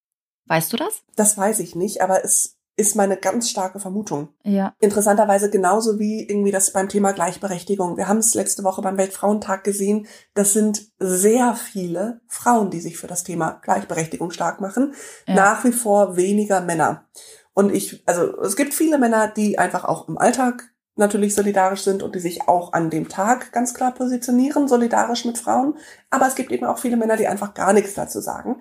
Weißt 0.45 0.73
du 0.73 0.77
das? 0.77 1.03
Das 1.15 1.37
weiß 1.37 1.59
ich 1.59 1.75
nicht, 1.75 2.01
aber 2.01 2.25
es 2.25 2.59
ist 2.79 2.95
meine 2.95 3.17
ganz 3.17 3.49
starke 3.49 3.79
Vermutung. 3.79 4.29
Ja. 4.43 4.73
Interessanterweise 4.79 5.49
genauso 5.49 5.99
wie 5.99 6.23
irgendwie 6.23 6.51
das 6.51 6.71
beim 6.71 6.87
Thema 6.87 7.11
Gleichberechtigung. 7.11 7.97
Wir 7.97 8.07
haben 8.07 8.19
es 8.19 8.33
letzte 8.35 8.63
Woche 8.63 8.81
beim 8.81 8.97
Weltfrauentag 8.97 9.65
gesehen. 9.65 10.07
Das 10.33 10.53
sind 10.53 10.87
sehr 10.97 11.55
viele 11.55 12.21
Frauen, 12.27 12.71
die 12.71 12.79
sich 12.79 12.97
für 12.97 13.07
das 13.07 13.25
Thema 13.25 13.59
Gleichberechtigung 13.63 14.31
stark 14.31 14.61
machen. 14.61 14.93
Ja. 15.27 15.35
Nach 15.35 15.65
wie 15.65 15.73
vor 15.73 16.15
weniger 16.15 16.61
Männer. 16.61 17.03
Und 17.53 17.73
ich, 17.73 18.03
also 18.05 18.41
es 18.41 18.55
gibt 18.55 18.73
viele 18.73 18.97
Männer, 18.97 19.27
die 19.27 19.59
einfach 19.59 19.85
auch 19.85 20.07
im 20.07 20.17
Alltag 20.17 20.71
natürlich 20.99 21.33
solidarisch 21.33 21.81
sind 21.81 22.03
und 22.03 22.13
die 22.13 22.19
sich 22.19 22.47
auch 22.47 22.73
an 22.73 22.89
dem 22.91 23.09
Tag 23.09 23.51
ganz 23.51 23.73
klar 23.73 23.93
positionieren, 23.93 24.67
solidarisch 24.67 25.25
mit 25.25 25.37
Frauen. 25.37 25.75
Aber 26.11 26.27
es 26.27 26.35
gibt 26.35 26.51
eben 26.51 26.65
auch 26.65 26.77
viele 26.77 26.97
Männer, 26.97 27.17
die 27.17 27.27
einfach 27.27 27.55
gar 27.55 27.73
nichts 27.73 27.95
dazu 27.95 28.19
sagen. 28.19 28.57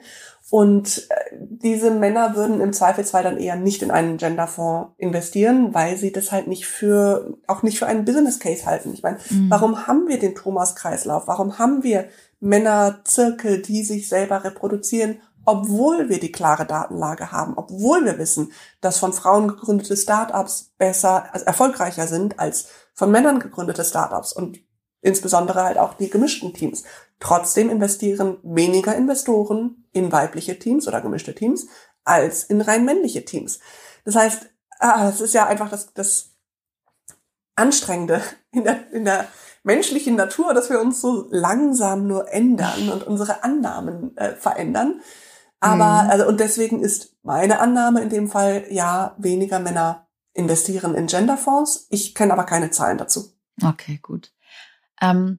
Und 0.50 1.09
äh, 1.11 1.37
diese 1.37 1.90
Männer 1.90 2.35
würden 2.35 2.61
im 2.62 2.73
Zweifelsfall 2.73 3.23
dann 3.23 3.37
eher 3.37 3.57
nicht 3.57 3.83
in 3.83 3.90
einen 3.90 4.16
Genderfonds 4.16 4.95
investieren, 4.97 5.75
weil 5.75 5.99
sie 5.99 6.12
das 6.12 6.33
halt 6.33 6.47
nicht 6.47 6.66
für, 6.66 7.37
auch 7.47 7.62
nicht 7.62 7.78
für 7.78 7.87
einen 7.87 8.07
Business 8.07 8.38
Case 8.38 8.64
halten. 8.64 8.95
Ich 8.95 9.02
meine, 9.02 9.18
mhm. 9.28 9.50
warum 9.50 9.87
haben 9.87 10.09
wir 10.09 10.18
den 10.18 10.35
Thomas-Kreislauf? 10.35 11.26
Warum 11.26 11.59
haben 11.59 11.83
wir 11.83 12.09
Männerzirkel, 12.40 13.61
die 13.61 13.83
sich 13.83 14.09
selber 14.09 14.45
reproduzieren 14.45 15.21
obwohl 15.49 16.11
wir 16.11 16.21
die 16.21 16.31
klare 16.31 16.67
Datenlage 16.67 17.33
haben, 17.33 17.55
obwohl 17.57 18.05
wir 18.05 18.19
wissen, 18.19 18.52
dass 18.83 18.99
von 18.99 19.14
Frauen 19.14 19.49
gegründete 19.49 19.97
Startups 19.97 20.75
besser, 20.76 21.33
also 21.33 21.47
erfolgreicher 21.47 22.07
sind 22.07 22.38
als 22.38 22.69
von 22.93 23.11
Männern 23.11 23.40
gegründete 23.40 23.83
Startups 23.83 24.35
und 24.35 24.59
insbesondere 25.00 25.62
halt 25.62 25.78
auch 25.78 25.95
die 25.95 26.11
gemischten 26.11 26.52
Teams. 26.52 26.83
Trotzdem 27.19 27.71
investieren 27.71 28.37
weniger 28.43 28.95
Investoren 28.95 29.88
in 29.93 30.12
weibliche 30.12 30.59
Teams 30.59 30.87
oder 30.87 31.00
gemischte 31.00 31.35
Teams 31.35 31.67
als 32.05 32.45
in 32.45 32.61
rein 32.61 32.85
männliche 32.85 33.25
Teams. 33.25 33.59
Das 34.05 34.17
heißt, 34.17 34.50
ah, 34.81 35.09
es 35.09 35.23
ist 35.23 35.33
ja 35.33 35.47
einfach 35.47 35.71
das, 35.71 35.95
das 35.95 36.33
Anstrengende 37.55 38.21
in 38.52 38.64
der, 38.64 38.93
in 38.93 39.07
der 39.07 39.26
menschlichen 39.62 40.14
Natur, 40.14 40.52
dass 40.52 40.69
wir 40.69 40.78
uns 40.78 41.00
so 41.00 41.26
langsam 41.31 42.07
nur 42.07 42.31
ändern 42.31 42.90
und 42.90 43.07
unsere 43.07 43.45
Annahmen 43.45 44.14
äh, 44.19 44.35
verändern. 44.35 45.00
Aber, 45.61 46.05
mhm. 46.05 46.11
also, 46.11 46.29
und 46.29 46.41
deswegen 46.41 46.83
ist 46.83 47.17
meine 47.23 47.61
Annahme 47.61 48.00
in 48.03 48.11
dem 48.11 48.29
Fall, 48.29 48.67
ja, 48.71 49.15
weniger 49.19 49.59
Männer 49.59 50.07
investieren 50.35 50.95
in 50.95 51.07
Genderfonds. 51.07 51.87
Ich 51.91 52.15
kenne 52.15 52.33
aber 52.33 52.45
keine 52.45 52.71
Zahlen 52.71 52.99
dazu. 52.99 53.33
Okay, 53.62 53.99
gut. 54.00 54.33
Ähm, 55.00 55.38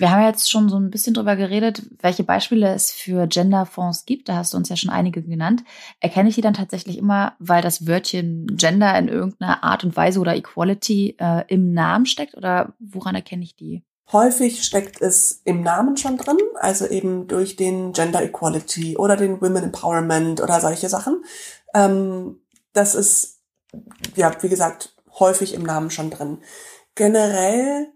wir 0.00 0.10
haben 0.10 0.24
jetzt 0.24 0.50
schon 0.50 0.70
so 0.70 0.78
ein 0.78 0.90
bisschen 0.90 1.12
drüber 1.12 1.36
geredet, 1.36 1.82
welche 2.00 2.24
Beispiele 2.24 2.72
es 2.72 2.90
für 2.90 3.26
Genderfonds 3.26 4.06
gibt. 4.06 4.30
Da 4.30 4.36
hast 4.36 4.54
du 4.54 4.56
uns 4.56 4.70
ja 4.70 4.76
schon 4.76 4.88
einige 4.88 5.22
genannt. 5.22 5.62
Erkenne 6.00 6.30
ich 6.30 6.36
die 6.36 6.40
dann 6.40 6.54
tatsächlich 6.54 6.96
immer, 6.96 7.34
weil 7.38 7.60
das 7.60 7.86
Wörtchen 7.86 8.46
Gender 8.56 8.98
in 8.98 9.08
irgendeiner 9.08 9.62
Art 9.62 9.84
und 9.84 9.94
Weise 9.96 10.20
oder 10.20 10.34
Equality 10.34 11.16
äh, 11.18 11.44
im 11.48 11.74
Namen 11.74 12.06
steckt? 12.06 12.34
Oder 12.34 12.72
woran 12.78 13.14
erkenne 13.14 13.42
ich 13.42 13.56
die? 13.56 13.84
Häufig 14.12 14.64
steckt 14.64 15.00
es 15.00 15.40
im 15.44 15.62
Namen 15.62 15.96
schon 15.96 16.16
drin, 16.16 16.38
also 16.58 16.86
eben 16.86 17.28
durch 17.28 17.56
den 17.56 17.92
Gender 17.92 18.22
Equality 18.22 18.96
oder 18.96 19.16
den 19.16 19.40
Women 19.40 19.64
Empowerment 19.64 20.40
oder 20.40 20.60
solche 20.60 20.88
Sachen. 20.88 21.24
Ähm, 21.74 22.40
das 22.72 22.94
ist, 22.94 23.40
ja, 24.16 24.32
wie 24.42 24.48
gesagt, 24.48 24.96
häufig 25.18 25.54
im 25.54 25.62
Namen 25.62 25.90
schon 25.90 26.10
drin. 26.10 26.38
Generell 26.96 27.92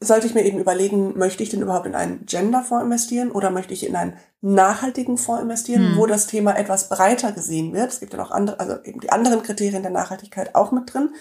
sollte 0.00 0.26
ich 0.26 0.34
mir 0.34 0.44
eben 0.44 0.58
überlegen, 0.58 1.16
möchte 1.18 1.42
ich 1.42 1.50
denn 1.50 1.62
überhaupt 1.62 1.86
in 1.86 1.94
einen 1.94 2.24
Genderfonds 2.24 2.84
investieren 2.84 3.30
oder 3.30 3.50
möchte 3.50 3.74
ich 3.74 3.86
in 3.86 3.96
einen 3.96 4.16
nachhaltigen 4.40 5.18
Fonds 5.18 5.42
investieren, 5.42 5.92
hm. 5.92 5.96
wo 5.96 6.06
das 6.06 6.28
Thema 6.28 6.56
etwas 6.56 6.88
breiter 6.88 7.32
gesehen 7.32 7.72
wird. 7.72 7.92
Es 7.92 8.00
gibt 8.00 8.12
ja 8.12 8.18
noch 8.18 8.30
andere, 8.30 8.60
also 8.60 8.82
eben 8.84 9.00
die 9.00 9.10
anderen 9.10 9.42
Kriterien 9.42 9.82
der 9.82 9.90
Nachhaltigkeit 9.90 10.54
auch 10.54 10.70
mit 10.70 10.92
drin, 10.92 11.14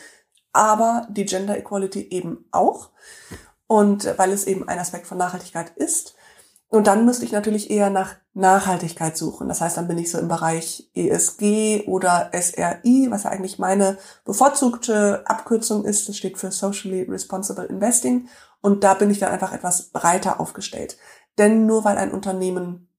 aber 0.54 1.08
die 1.10 1.26
Gender 1.26 1.58
Equality 1.58 2.08
eben 2.10 2.46
auch. 2.52 2.92
Und 3.68 4.18
weil 4.18 4.32
es 4.32 4.46
eben 4.46 4.68
ein 4.68 4.80
Aspekt 4.80 5.08
von 5.08 5.18
Nachhaltigkeit 5.18 5.72
ist. 5.76 6.16
Und 6.70 6.88
dann 6.88 7.06
müsste 7.06 7.24
ich 7.24 7.32
natürlich 7.32 7.70
eher 7.70 7.90
nach 7.90 8.16
Nachhaltigkeit 8.34 9.16
suchen. 9.16 9.48
Das 9.48 9.62
heißt, 9.62 9.78
dann 9.78 9.88
bin 9.88 9.98
ich 9.98 10.12
so 10.12 10.18
im 10.18 10.28
Bereich 10.28 10.90
ESG 10.94 11.86
oder 11.88 12.32
SRI, 12.34 13.08
was 13.10 13.24
ja 13.24 13.30
eigentlich 13.30 13.58
meine 13.58 13.98
bevorzugte 14.26 15.24
Abkürzung 15.26 15.86
ist. 15.86 16.10
Das 16.10 16.18
steht 16.18 16.38
für 16.38 16.52
Socially 16.52 17.04
Responsible 17.04 17.66
Investing. 17.66 18.28
Und 18.62 18.84
da 18.84 18.96
bin 18.96 19.10
ich 19.10 19.20
dann 19.20 19.32
einfach 19.32 19.54
etwas 19.54 19.84
breiter 19.90 20.40
aufgestellt. 20.40 20.98
Denn 21.38 21.66
nur 21.66 21.86
weil 21.86 21.98
ein 21.98 22.12
Unternehmen 22.12 22.90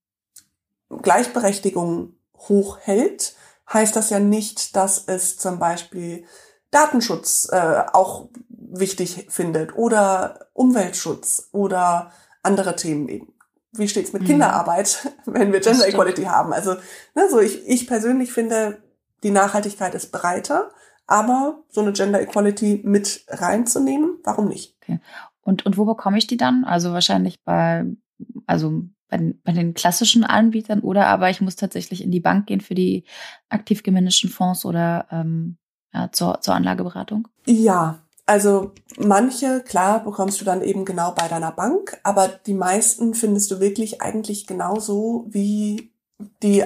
Gleichberechtigung 0.89 2.13
hochhält, 2.37 3.35
heißt 3.71 3.95
das 3.95 4.09
ja 4.09 4.19
nicht, 4.19 4.75
dass 4.75 5.03
es 5.05 5.37
zum 5.37 5.59
Beispiel 5.59 6.25
Datenschutz 6.71 7.49
äh, 7.51 7.83
auch 7.93 8.29
wichtig 8.71 9.27
findet 9.29 9.75
oder 9.75 10.47
Umweltschutz 10.53 11.49
oder 11.51 12.11
andere 12.43 12.75
Themen 12.75 13.09
eben. 13.09 13.33
Wie 13.71 13.87
steht's 13.87 14.13
mit 14.13 14.23
mhm. 14.23 14.27
Kinderarbeit, 14.27 15.13
wenn 15.25 15.51
wir 15.53 15.59
Gender 15.59 15.87
Equality 15.87 16.23
haben? 16.23 16.53
Also, 16.53 16.75
ne, 17.15 17.27
so 17.29 17.39
ich, 17.39 17.67
ich 17.67 17.87
persönlich 17.87 18.31
finde, 18.31 18.81
die 19.23 19.31
Nachhaltigkeit 19.31 19.93
ist 19.95 20.11
breiter, 20.11 20.71
aber 21.07 21.63
so 21.69 21.81
eine 21.81 21.93
Gender 21.93 22.21
Equality 22.21 22.81
mit 22.83 23.25
reinzunehmen, 23.27 24.19
warum 24.23 24.47
nicht? 24.47 24.75
Okay. 24.81 24.99
Und, 25.41 25.65
und 25.65 25.77
wo 25.77 25.85
bekomme 25.85 26.17
ich 26.17 26.27
die 26.27 26.37
dann? 26.37 26.63
Also 26.63 26.93
wahrscheinlich 26.93 27.43
bei, 27.43 27.85
also 28.45 28.83
bei 29.09 29.17
den, 29.17 29.41
bei 29.43 29.51
den 29.51 29.73
klassischen 29.73 30.23
Anbietern 30.23 30.81
oder 30.81 31.07
aber 31.07 31.29
ich 31.29 31.41
muss 31.41 31.55
tatsächlich 31.55 32.03
in 32.03 32.11
die 32.11 32.19
Bank 32.19 32.45
gehen 32.45 32.61
für 32.61 32.75
die 32.75 33.03
aktiv 33.49 33.81
gemanagten 33.81 34.29
Fonds 34.29 34.65
oder 34.65 35.07
ähm, 35.11 35.57
ja, 35.93 36.11
zur, 36.11 36.41
zur 36.41 36.53
Anlageberatung? 36.53 37.27
Ja, 37.45 37.99
also 38.29 38.73
manche, 38.99 39.61
klar, 39.61 40.03
bekommst 40.03 40.39
du 40.39 40.45
dann 40.45 40.61
eben 40.61 40.85
genau 40.85 41.13
bei 41.15 41.27
deiner 41.27 41.51
Bank, 41.51 41.99
aber 42.03 42.27
die 42.27 42.53
meisten 42.53 43.15
findest 43.15 43.49
du 43.49 43.59
wirklich 43.59 44.03
eigentlich 44.03 44.45
genauso 44.45 45.25
wie 45.29 45.91
die 46.43 46.63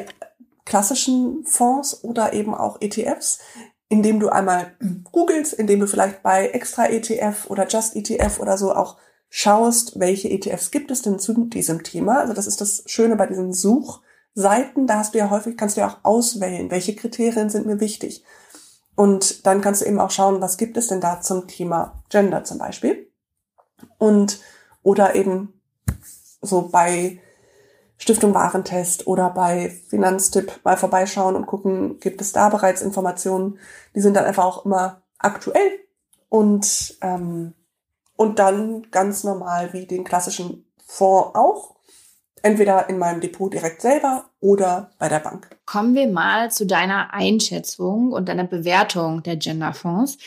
klassischen 0.65 1.45
Fonds 1.45 2.03
oder 2.03 2.33
eben 2.33 2.53
auch 2.53 2.81
ETFs, 2.81 3.39
indem 3.87 4.19
du 4.19 4.27
einmal 4.27 4.73
googelst, 5.09 5.53
indem 5.53 5.79
du 5.79 5.87
vielleicht 5.87 6.21
bei 6.21 6.49
Extra 6.49 6.89
ETF 6.89 7.49
oder 7.49 7.65
Just 7.65 7.95
ETF 7.95 8.41
oder 8.41 8.57
so 8.57 8.73
auch 8.75 8.97
schaust, 9.29 9.97
welche 10.01 10.29
ETFs 10.29 10.69
gibt 10.69 10.91
es 10.91 11.01
denn 11.01 11.17
zu 11.17 11.45
diesem 11.45 11.83
Thema. 11.83 12.19
Also 12.19 12.33
das 12.33 12.45
ist 12.45 12.59
das 12.59 12.83
Schöne 12.87 13.15
bei 13.15 13.27
diesen 13.27 13.53
Suchseiten, 13.53 14.85
da 14.85 14.97
hast 14.97 15.13
du 15.13 15.19
ja 15.19 15.29
häufig, 15.29 15.55
kannst 15.55 15.77
du 15.77 15.81
ja 15.81 15.87
auch 15.87 16.03
auswählen, 16.03 16.69
welche 16.71 16.93
Kriterien 16.93 17.49
sind 17.49 17.65
mir 17.65 17.79
wichtig. 17.79 18.25
Und 18.95 19.45
dann 19.45 19.61
kannst 19.61 19.81
du 19.81 19.85
eben 19.85 19.99
auch 19.99 20.11
schauen, 20.11 20.41
was 20.41 20.57
gibt 20.57 20.77
es 20.77 20.87
denn 20.87 21.01
da 21.01 21.21
zum 21.21 21.47
Thema 21.47 22.03
Gender 22.09 22.43
zum 22.43 22.57
Beispiel. 22.59 23.11
Und, 23.97 24.39
oder 24.83 25.15
eben 25.15 25.59
so 26.41 26.69
bei 26.69 27.19
Stiftung 27.97 28.33
Warentest 28.33 29.07
oder 29.07 29.29
bei 29.29 29.69
Finanztipp 29.87 30.59
mal 30.63 30.77
vorbeischauen 30.77 31.35
und 31.35 31.45
gucken, 31.45 31.99
gibt 31.99 32.21
es 32.21 32.31
da 32.33 32.49
bereits 32.49 32.81
Informationen. 32.81 33.59
Die 33.95 34.01
sind 34.01 34.15
dann 34.15 34.25
einfach 34.25 34.45
auch 34.45 34.65
immer 34.65 35.01
aktuell 35.17 35.79
und, 36.29 36.97
ähm, 37.01 37.53
und 38.15 38.39
dann 38.39 38.89
ganz 38.91 39.23
normal 39.23 39.73
wie 39.73 39.87
den 39.87 40.03
klassischen 40.03 40.65
Fonds 40.85 41.35
auch 41.35 41.75
Entweder 42.45 42.89
in 42.89 42.97
meinem 42.97 43.21
Depot 43.21 43.51
direkt 43.51 43.81
selber 43.81 44.25
oder 44.41 44.91
bei 44.99 45.07
der 45.07 45.19
Bank. 45.19 45.49
Kommen 45.65 45.95
wir 45.95 46.07
mal 46.09 46.51
zu 46.51 46.65
deiner 46.65 47.13
Einschätzung 47.13 48.11
und 48.11 48.27
deiner 48.27 48.43
Bewertung 48.43 49.23
der 49.23 49.37
Genderfonds. 49.37 50.17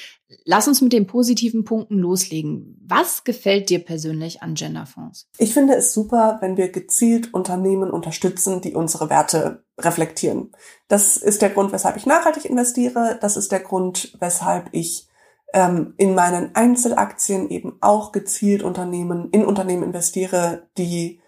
Lass 0.47 0.67
uns 0.67 0.81
mit 0.81 0.95
den 0.95 1.07
positiven 1.07 1.65
Punkten 1.65 1.99
loslegen. 1.99 2.81
Was 2.89 3.25
gefällt 3.25 3.69
dir 3.69 3.85
persönlich 3.85 4.43
an 4.43 4.55
Genderfonds? 4.55 5.29
Ich 5.37 5.53
finde 5.53 5.75
es 5.75 5.93
super, 5.93 6.39
wenn 6.41 6.57
wir 6.57 6.73
gezielt 6.73 7.35
Unternehmen 7.35 7.91
unterstützen, 7.91 8.63
die 8.63 8.75
unsere 8.75 9.11
Werte 9.11 9.63
reflektieren. 9.79 10.53
Das 10.89 11.19
ist 11.19 11.43
der 11.43 11.51
Grund, 11.51 11.71
weshalb 11.73 11.99
ich 11.99 12.07
nachhaltig 12.07 12.47
investiere. 12.47 13.19
Das 13.21 13.37
ist 13.37 13.53
der 13.53 13.61
Grund, 13.61 14.17
weshalb 14.21 14.71
ich 14.73 15.07
ähm, 15.53 15.93
in 15.99 16.15
meinen 16.15 16.55
Einzelaktien 16.55 17.51
eben 17.51 17.77
auch 17.83 18.11
gezielt 18.11 18.63
Unternehmen, 18.63 19.29
in 19.31 19.45
Unternehmen 19.45 19.83
investiere, 19.83 20.69
die 20.79 21.21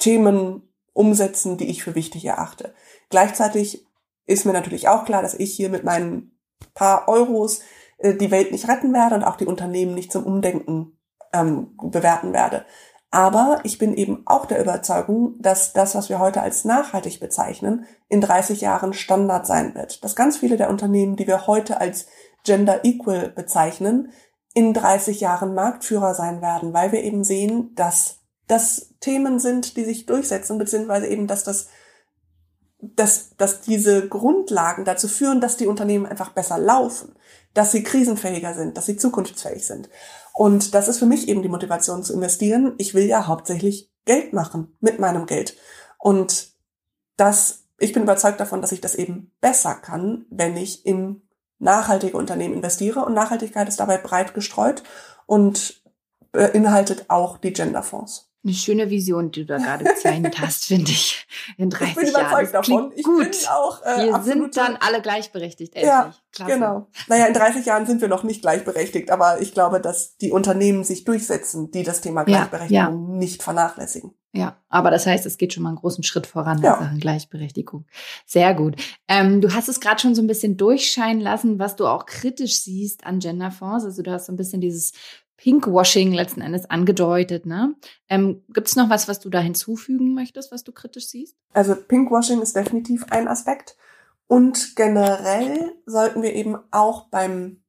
Themen 0.00 0.68
umsetzen, 0.92 1.56
die 1.56 1.70
ich 1.70 1.84
für 1.84 1.94
wichtig 1.94 2.24
erachte. 2.24 2.74
Gleichzeitig 3.10 3.86
ist 4.26 4.44
mir 4.44 4.52
natürlich 4.52 4.88
auch 4.88 5.04
klar, 5.04 5.22
dass 5.22 5.34
ich 5.34 5.52
hier 5.52 5.68
mit 5.68 5.84
meinen 5.84 6.36
paar 6.74 7.08
Euros 7.08 7.60
äh, 7.98 8.14
die 8.14 8.30
Welt 8.30 8.52
nicht 8.52 8.68
retten 8.68 8.92
werde 8.92 9.14
und 9.14 9.24
auch 9.24 9.36
die 9.36 9.46
Unternehmen 9.46 9.94
nicht 9.94 10.12
zum 10.12 10.24
Umdenken 10.24 10.98
ähm, 11.32 11.76
bewerten 11.80 12.32
werde. 12.32 12.64
Aber 13.12 13.60
ich 13.64 13.78
bin 13.78 13.94
eben 13.94 14.22
auch 14.26 14.46
der 14.46 14.60
Überzeugung, 14.60 15.34
dass 15.40 15.72
das, 15.72 15.96
was 15.96 16.08
wir 16.08 16.20
heute 16.20 16.42
als 16.42 16.64
nachhaltig 16.64 17.18
bezeichnen, 17.18 17.86
in 18.08 18.20
30 18.20 18.60
Jahren 18.60 18.92
Standard 18.92 19.46
sein 19.46 19.74
wird. 19.74 20.04
Dass 20.04 20.14
ganz 20.14 20.36
viele 20.36 20.56
der 20.56 20.70
Unternehmen, 20.70 21.16
die 21.16 21.26
wir 21.26 21.48
heute 21.48 21.80
als 21.80 22.06
Gender 22.44 22.84
Equal 22.84 23.28
bezeichnen, 23.28 24.12
in 24.54 24.74
30 24.74 25.20
Jahren 25.20 25.54
Marktführer 25.54 26.14
sein 26.14 26.40
werden, 26.40 26.72
weil 26.72 26.92
wir 26.92 27.02
eben 27.02 27.24
sehen, 27.24 27.74
dass 27.74 28.20
das 28.46 28.89
Themen 29.00 29.38
sind, 29.38 29.76
die 29.76 29.84
sich 29.84 30.06
durchsetzen, 30.06 30.58
beziehungsweise 30.58 31.06
eben, 31.06 31.26
dass 31.26 31.44
das 31.44 31.68
dass, 32.82 33.36
dass 33.36 33.60
diese 33.60 34.08
Grundlagen 34.08 34.84
dazu 34.84 35.06
führen, 35.06 35.40
dass 35.40 35.56
die 35.56 35.66
Unternehmen 35.66 36.06
einfach 36.06 36.30
besser 36.30 36.58
laufen, 36.58 37.14
dass 37.52 37.72
sie 37.72 37.82
krisenfähiger 37.82 38.54
sind, 38.54 38.76
dass 38.76 38.86
sie 38.86 38.96
zukunftsfähig 38.96 39.66
sind. 39.66 39.88
Und 40.32 40.74
das 40.74 40.88
ist 40.88 40.98
für 40.98 41.06
mich 41.06 41.28
eben 41.28 41.42
die 41.42 41.48
Motivation 41.48 42.02
zu 42.02 42.14
investieren. 42.14 42.74
Ich 42.78 42.94
will 42.94 43.04
ja 43.04 43.26
hauptsächlich 43.26 43.90
Geld 44.06 44.32
machen 44.32 44.76
mit 44.80 44.98
meinem 44.98 45.26
Geld. 45.26 45.56
Und 45.98 46.52
das, 47.16 47.64
ich 47.78 47.92
bin 47.92 48.04
überzeugt 48.04 48.40
davon, 48.40 48.62
dass 48.62 48.72
ich 48.72 48.80
das 48.80 48.94
eben 48.94 49.32
besser 49.40 49.74
kann, 49.74 50.24
wenn 50.30 50.56
ich 50.56 50.86
in 50.86 51.22
nachhaltige 51.58 52.16
Unternehmen 52.16 52.54
investiere. 52.54 53.04
Und 53.04 53.12
Nachhaltigkeit 53.12 53.68
ist 53.68 53.80
dabei 53.80 53.98
breit 53.98 54.32
gestreut 54.32 54.82
und 55.26 55.82
beinhaltet 56.32 57.06
auch 57.08 57.36
die 57.36 57.52
Genderfonds. 57.52 58.29
Eine 58.42 58.54
schöne 58.54 58.88
Vision, 58.88 59.30
die 59.30 59.40
du 59.40 59.46
da 59.46 59.58
gerade 59.58 59.84
gezeichnet 59.84 60.38
hast, 60.40 60.64
finde 60.64 60.90
ich. 60.90 61.26
In 61.58 61.68
30 61.68 61.88
ich 61.88 61.94
bin 61.96 62.08
überzeugt 62.08 62.32
Jahren. 62.32 62.52
davon. 62.52 62.92
Ich 62.96 63.04
gut. 63.04 63.30
bin 63.30 63.48
auch. 63.50 63.82
Äh, 63.84 64.06
Wir 64.06 64.22
sind 64.22 64.56
dann 64.56 64.76
alle 64.76 65.02
gleichberechtigt, 65.02 65.74
endlich. 65.74 65.90
Ja, 65.90 66.14
Klasse. 66.32 66.52
Genau. 66.54 66.86
Naja, 67.08 67.26
in 67.26 67.34
30 67.34 67.66
Jahren 67.66 67.84
sind 67.86 68.00
wir 68.00 68.08
noch 68.08 68.22
nicht 68.22 68.40
gleichberechtigt, 68.40 69.10
aber 69.10 69.42
ich 69.42 69.52
glaube, 69.52 69.80
dass 69.80 70.16
die 70.16 70.30
Unternehmen 70.32 70.84
sich 70.84 71.04
durchsetzen, 71.04 71.70
die 71.70 71.82
das 71.82 72.00
Thema 72.00 72.20
Ja, 72.20 72.24
Gleichberechtigung 72.46 73.18
nicht 73.18 73.42
vernachlässigen. 73.42 74.14
Ja, 74.32 74.56
aber 74.68 74.90
das 74.92 75.06
heißt, 75.06 75.26
es 75.26 75.38
geht 75.38 75.52
schon 75.52 75.64
mal 75.64 75.70
einen 75.70 75.78
großen 75.78 76.04
Schritt 76.04 76.26
voran 76.26 76.62
Ja. 76.62 76.74
in 76.76 76.80
Sachen 76.84 77.00
Gleichberechtigung. 77.00 77.84
Sehr 78.26 78.54
gut. 78.54 78.76
Ähm, 79.08 79.40
du 79.40 79.52
hast 79.52 79.68
es 79.68 79.80
gerade 79.80 80.00
schon 80.00 80.14
so 80.14 80.22
ein 80.22 80.28
bisschen 80.28 80.56
durchscheinen 80.56 81.20
lassen, 81.20 81.58
was 81.58 81.74
du 81.76 81.86
auch 81.86 82.06
kritisch 82.06 82.60
siehst 82.62 83.04
an 83.04 83.18
Genderfonds. 83.18 83.84
Also 83.84 84.02
du 84.02 84.12
hast 84.12 84.26
so 84.26 84.32
ein 84.32 84.36
bisschen 84.36 84.60
dieses 84.60 84.92
Pinkwashing 85.40 86.12
letzten 86.12 86.42
Endes 86.42 86.68
angedeutet. 86.68 87.46
Ne? 87.46 87.74
Ähm, 88.10 88.42
Gibt 88.50 88.68
es 88.68 88.76
noch 88.76 88.90
was, 88.90 89.08
was 89.08 89.20
du 89.20 89.30
da 89.30 89.40
hinzufügen 89.40 90.12
möchtest, 90.12 90.52
was 90.52 90.64
du 90.64 90.72
kritisch 90.72 91.08
siehst? 91.08 91.34
Also 91.54 91.74
Pinkwashing 91.74 92.42
ist 92.42 92.54
definitiv 92.54 93.06
ein 93.08 93.26
Aspekt. 93.26 93.76
Und 94.26 94.76
generell 94.76 95.72
sollten 95.86 96.22
wir 96.22 96.34
eben 96.34 96.58
auch 96.70 97.08
beim 97.08 97.62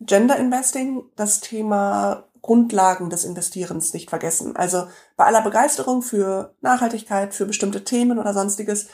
Gender 0.00 0.38
Investing 0.38 1.04
das 1.16 1.40
Thema 1.40 2.24
Grundlagen 2.40 3.10
des 3.10 3.24
Investierens 3.24 3.92
nicht 3.92 4.08
vergessen. 4.08 4.56
Also 4.56 4.84
bei 5.16 5.26
aller 5.26 5.42
Begeisterung 5.42 6.00
für 6.00 6.56
Nachhaltigkeit, 6.62 7.34
für 7.34 7.44
bestimmte 7.44 7.84
Themen 7.84 8.18
oder 8.18 8.32
sonstiges, 8.32 8.88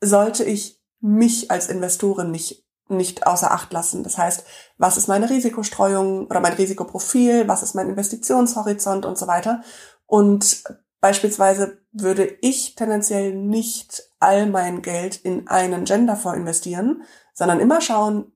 sollte 0.00 0.42
ich 0.44 0.80
mich 1.00 1.50
als 1.50 1.68
Investorin 1.68 2.30
nicht, 2.30 2.63
nicht 2.88 3.26
außer 3.26 3.50
Acht 3.50 3.72
lassen. 3.72 4.02
Das 4.02 4.18
heißt, 4.18 4.44
was 4.78 4.96
ist 4.96 5.08
meine 5.08 5.30
Risikostreuung 5.30 6.26
oder 6.26 6.40
mein 6.40 6.52
Risikoprofil, 6.52 7.48
was 7.48 7.62
ist 7.62 7.74
mein 7.74 7.88
Investitionshorizont 7.88 9.06
und 9.06 9.16
so 9.16 9.26
weiter. 9.26 9.62
Und 10.06 10.64
beispielsweise 11.00 11.78
würde 11.92 12.36
ich 12.40 12.74
tendenziell 12.74 13.34
nicht 13.34 14.08
all 14.20 14.46
mein 14.46 14.82
Geld 14.82 15.16
in 15.16 15.48
einen 15.48 15.84
Genderfonds 15.84 16.38
investieren, 16.38 17.02
sondern 17.32 17.60
immer 17.60 17.80
schauen, 17.80 18.32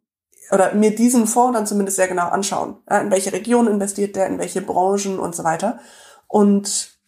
oder 0.50 0.74
mir 0.74 0.94
diesen 0.94 1.26
Fonds 1.26 1.56
dann 1.56 1.66
zumindest 1.66 1.96
sehr 1.96 2.08
genau 2.08 2.28
anschauen. 2.28 2.78
In 2.88 3.10
welche 3.10 3.32
Region 3.32 3.66
investiert 3.66 4.16
der, 4.16 4.26
in 4.26 4.38
welche 4.38 4.62
Branchen 4.62 5.18
und 5.18 5.34
so 5.34 5.44
weiter. 5.44 5.78
Und 6.26 6.98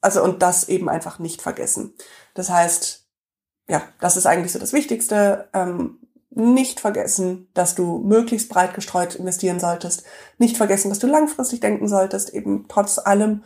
also 0.00 0.22
und 0.22 0.42
das 0.42 0.68
eben 0.68 0.88
einfach 0.88 1.18
nicht 1.18 1.42
vergessen. 1.42 1.94
Das 2.34 2.50
heißt, 2.50 3.06
ja, 3.68 3.82
das 4.00 4.16
ist 4.16 4.26
eigentlich 4.26 4.52
so 4.52 4.58
das 4.58 4.72
Wichtigste. 4.72 5.48
Ähm, 5.54 5.98
nicht 6.34 6.80
vergessen, 6.80 7.48
dass 7.54 7.74
du 7.74 7.98
möglichst 7.98 8.48
breit 8.48 8.74
gestreut 8.74 9.14
investieren 9.14 9.60
solltest. 9.60 10.04
Nicht 10.38 10.56
vergessen, 10.56 10.88
dass 10.88 10.98
du 10.98 11.06
langfristig 11.06 11.60
denken 11.60 11.88
solltest, 11.88 12.32
eben 12.34 12.66
trotz 12.68 12.98
allem. 12.98 13.44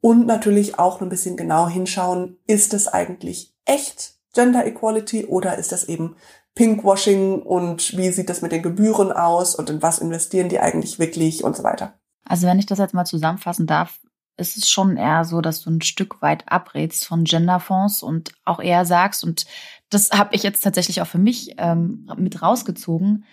Und 0.00 0.26
natürlich 0.26 0.78
auch 0.78 1.00
ein 1.00 1.08
bisschen 1.08 1.36
genau 1.36 1.68
hinschauen, 1.68 2.38
ist 2.46 2.74
es 2.74 2.88
eigentlich 2.88 3.54
echt 3.64 4.14
Gender 4.34 4.66
Equality 4.66 5.26
oder 5.26 5.56
ist 5.56 5.72
das 5.72 5.84
eben 5.84 6.16
Pinkwashing 6.54 7.40
und 7.40 7.96
wie 7.96 8.10
sieht 8.10 8.28
das 8.28 8.42
mit 8.42 8.52
den 8.52 8.62
Gebühren 8.62 9.12
aus 9.12 9.54
und 9.54 9.70
in 9.70 9.82
was 9.82 9.98
investieren 9.98 10.48
die 10.48 10.60
eigentlich 10.60 10.98
wirklich 10.98 11.42
und 11.42 11.56
so 11.56 11.62
weiter. 11.64 11.94
Also 12.24 12.46
wenn 12.46 12.58
ich 12.58 12.66
das 12.66 12.78
jetzt 12.78 12.94
mal 12.94 13.04
zusammenfassen 13.04 13.66
darf, 13.66 13.98
ist 14.36 14.56
es 14.56 14.68
schon 14.68 14.96
eher 14.96 15.24
so, 15.24 15.40
dass 15.40 15.62
du 15.62 15.70
ein 15.70 15.80
Stück 15.80 16.20
weit 16.20 16.44
abrätst 16.50 17.06
von 17.06 17.24
Genderfonds 17.24 18.02
und 18.02 18.32
auch 18.44 18.60
eher 18.60 18.84
sagst, 18.84 19.22
und 19.22 19.46
das 19.90 20.10
habe 20.10 20.34
ich 20.34 20.42
jetzt 20.42 20.62
tatsächlich 20.62 21.00
auch 21.00 21.06
für 21.06 21.18
mich 21.18 21.54
ähm, 21.58 22.08
mit 22.16 22.42
rausgezogen, 22.42 23.24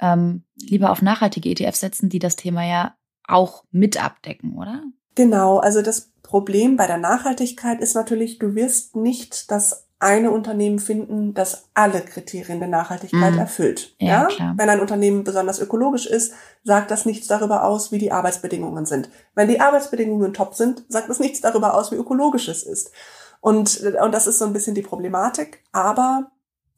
ähm, 0.00 0.44
lieber 0.56 0.90
auf 0.90 1.02
nachhaltige 1.02 1.50
ETFs 1.50 1.80
setzen, 1.80 2.08
die 2.08 2.18
das 2.18 2.36
Thema 2.36 2.64
ja 2.66 2.94
auch 3.26 3.64
mit 3.70 4.02
abdecken, 4.02 4.56
oder? 4.56 4.82
Genau, 5.14 5.58
also 5.58 5.82
das 5.82 6.12
Problem 6.22 6.76
bei 6.76 6.86
der 6.86 6.98
Nachhaltigkeit 6.98 7.80
ist 7.80 7.94
natürlich, 7.94 8.38
du 8.38 8.54
wirst 8.54 8.96
nicht 8.96 9.50
das 9.50 9.86
eine 9.98 10.30
Unternehmen 10.30 10.78
finden, 10.78 11.34
das 11.34 11.68
alle 11.74 12.00
Kriterien 12.00 12.58
der 12.58 12.68
Nachhaltigkeit 12.70 13.34
Mhm. 13.34 13.38
erfüllt. 13.38 13.94
Ja, 13.98 14.24
klar. 14.24 14.54
Wenn 14.56 14.70
ein 14.70 14.80
Unternehmen 14.80 15.24
besonders 15.24 15.60
ökologisch 15.60 16.06
ist, 16.06 16.32
sagt 16.64 16.90
das 16.90 17.04
nichts 17.04 17.26
darüber 17.26 17.64
aus, 17.64 17.92
wie 17.92 17.98
die 17.98 18.10
Arbeitsbedingungen 18.10 18.86
sind. 18.86 19.10
Wenn 19.34 19.48
die 19.48 19.60
Arbeitsbedingungen 19.60 20.32
top 20.32 20.54
sind, 20.54 20.84
sagt 20.88 21.10
das 21.10 21.20
nichts 21.20 21.42
darüber 21.42 21.74
aus, 21.74 21.92
wie 21.92 21.96
ökologisch 21.96 22.48
es 22.48 22.62
ist. 22.62 22.92
Und, 23.40 23.80
und 23.80 24.12
das 24.12 24.26
ist 24.26 24.38
so 24.38 24.44
ein 24.44 24.52
bisschen 24.52 24.74
die 24.74 24.82
Problematik. 24.82 25.62
Aber, 25.72 26.30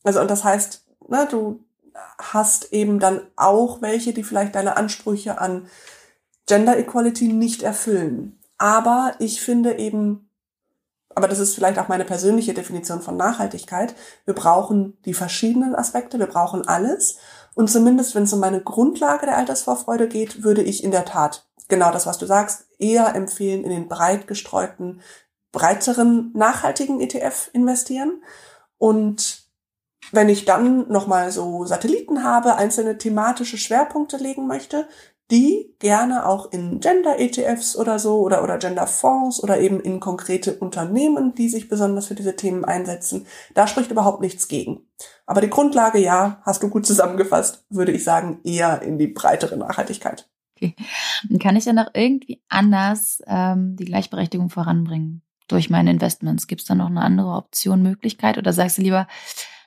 also, 0.05 0.21
und 0.21 0.31
das 0.31 0.45
heißt, 0.45 0.85
na, 1.09 1.27
du 1.27 1.61
hast 2.19 2.73
eben 2.73 2.99
dann 2.99 3.21
auch 3.37 3.83
welche, 3.83 4.13
die 4.13 4.23
vielleicht 4.23 4.55
deine 4.55 4.77
Ansprüche 4.77 5.41
an 5.41 5.67
Gender 6.47 6.79
Equality 6.79 7.29
nicht 7.29 7.63
erfüllen. 7.63 8.39
Aber 8.59 9.15
ich 9.19 9.41
finde 9.41 9.79
eben, 9.79 10.29
aber 11.15 11.29
das 11.29 11.39
ist 11.39 11.55
vielleicht 11.55 11.79
auch 11.79 11.89
meine 11.89 12.05
persönliche 12.05 12.55
Definition 12.55 13.03
von 13.03 13.17
Nachhaltigkeit, 13.17 13.95
wir 14.25 14.35
brauchen 14.35 14.97
die 15.05 15.15
verschiedenen 15.15 15.75
Aspekte, 15.75 16.19
wir 16.19 16.27
brauchen 16.27 16.67
alles. 16.67 17.19
Und 17.55 17.71
zumindest, 17.71 18.15
wenn 18.15 18.23
es 18.23 18.33
um 18.33 18.41
meine 18.41 18.63
Grundlage 18.63 19.27
der 19.27 19.37
Altersvorfreude 19.37 20.09
geht, 20.09 20.43
würde 20.43 20.63
ich 20.63 20.83
in 20.83 20.91
der 20.91 21.05
Tat 21.05 21.45
genau 21.69 21.91
das, 21.91 22.07
was 22.07 22.19
du 22.19 22.27
sagst, 22.27 22.67
eher 22.79 23.15
empfehlen, 23.15 23.65
in 23.65 23.71
den 23.71 23.89
breit 23.89 24.27
gestreuten, 24.27 25.01
breiteren, 25.53 26.33
nachhaltigen 26.35 27.01
ETF 27.01 27.51
investieren. 27.53 28.23
Und 28.79 29.43
wenn 30.11 30.29
ich 30.29 30.45
dann 30.45 30.89
nochmal 30.89 31.31
so 31.31 31.65
Satelliten 31.65 32.25
habe, 32.25 32.57
einzelne 32.57 32.99
thematische 32.99 33.57
Schwerpunkte 33.57 34.17
legen 34.17 34.47
möchte, 34.47 34.89
die 35.31 35.75
gerne 35.79 36.27
auch 36.27 36.53
in 36.53 36.81
Gender-ETFs 36.81 37.77
oder 37.77 37.99
so 37.99 38.21
oder, 38.21 38.43
oder 38.43 38.59
Gender-Fonds 38.59 39.43
oder 39.43 39.61
eben 39.61 39.81
in 39.81 40.01
konkrete 40.01 40.57
Unternehmen, 40.57 41.35
die 41.35 41.49
sich 41.49 41.69
besonders 41.69 42.09
für 42.09 42.15
diese 42.15 42.37
Themen 42.37 42.65
einsetzen. 42.65 43.27
Da 43.55 43.67
spricht 43.67 43.91
überhaupt 43.91 44.21
nichts 44.21 44.49
gegen. 44.49 44.81
Aber 45.25 45.41
die 45.41 45.49
Grundlage, 45.49 45.99
ja, 45.99 46.43
hast 46.43 46.63
du 46.63 46.69
gut 46.69 46.87
zusammengefasst, 46.87 47.65
würde 47.71 47.93
ich 47.93 48.05
sagen, 48.05 48.41
eher 48.45 48.83
in 48.83 48.99
die 48.99 49.07
breitere 49.07 49.57
Nachhaltigkeit. 49.57 50.29
Und 51.31 51.43
kann 51.43 51.57
ich 51.57 51.65
dann 51.65 51.79
auch 51.79 51.91
irgendwie 51.95 52.43
anders 52.49 53.23
ähm, 53.27 53.75
die 53.77 53.87
Gleichberechtigung 53.87 54.51
voranbringen 54.51 55.23
durch 55.53 55.71
meine 55.71 55.91
Investments? 55.91 56.47
Gibt 56.47 56.63
es 56.63 56.67
da 56.67 56.75
noch 56.75 56.87
eine 56.87 57.03
andere 57.03 57.35
Option, 57.35 57.83
Möglichkeit? 57.83 58.39
Oder 58.39 58.53
sagst 58.53 58.79
du 58.79 58.83
lieber, 58.83 59.07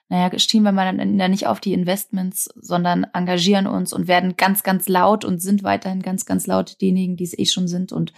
naja, 0.09 0.37
stehen 0.37 0.63
wir 0.63 0.71
mal 0.71 0.95
dann 0.95 1.31
nicht 1.31 1.47
auf 1.47 1.59
die 1.59 1.73
Investments, 1.73 2.49
sondern 2.55 3.05
engagieren 3.13 3.65
uns 3.65 3.91
und 3.91 4.07
werden 4.07 4.35
ganz, 4.37 4.61
ganz 4.61 4.87
laut 4.87 5.25
und 5.25 5.41
sind 5.41 5.63
weiterhin 5.63 6.01
ganz, 6.01 6.25
ganz 6.25 6.45
laut 6.45 6.79
diejenigen, 6.81 7.15
die 7.15 7.23
es 7.23 7.37
eh 7.37 7.45
schon 7.45 7.67
sind 7.67 7.91
und 7.91 8.13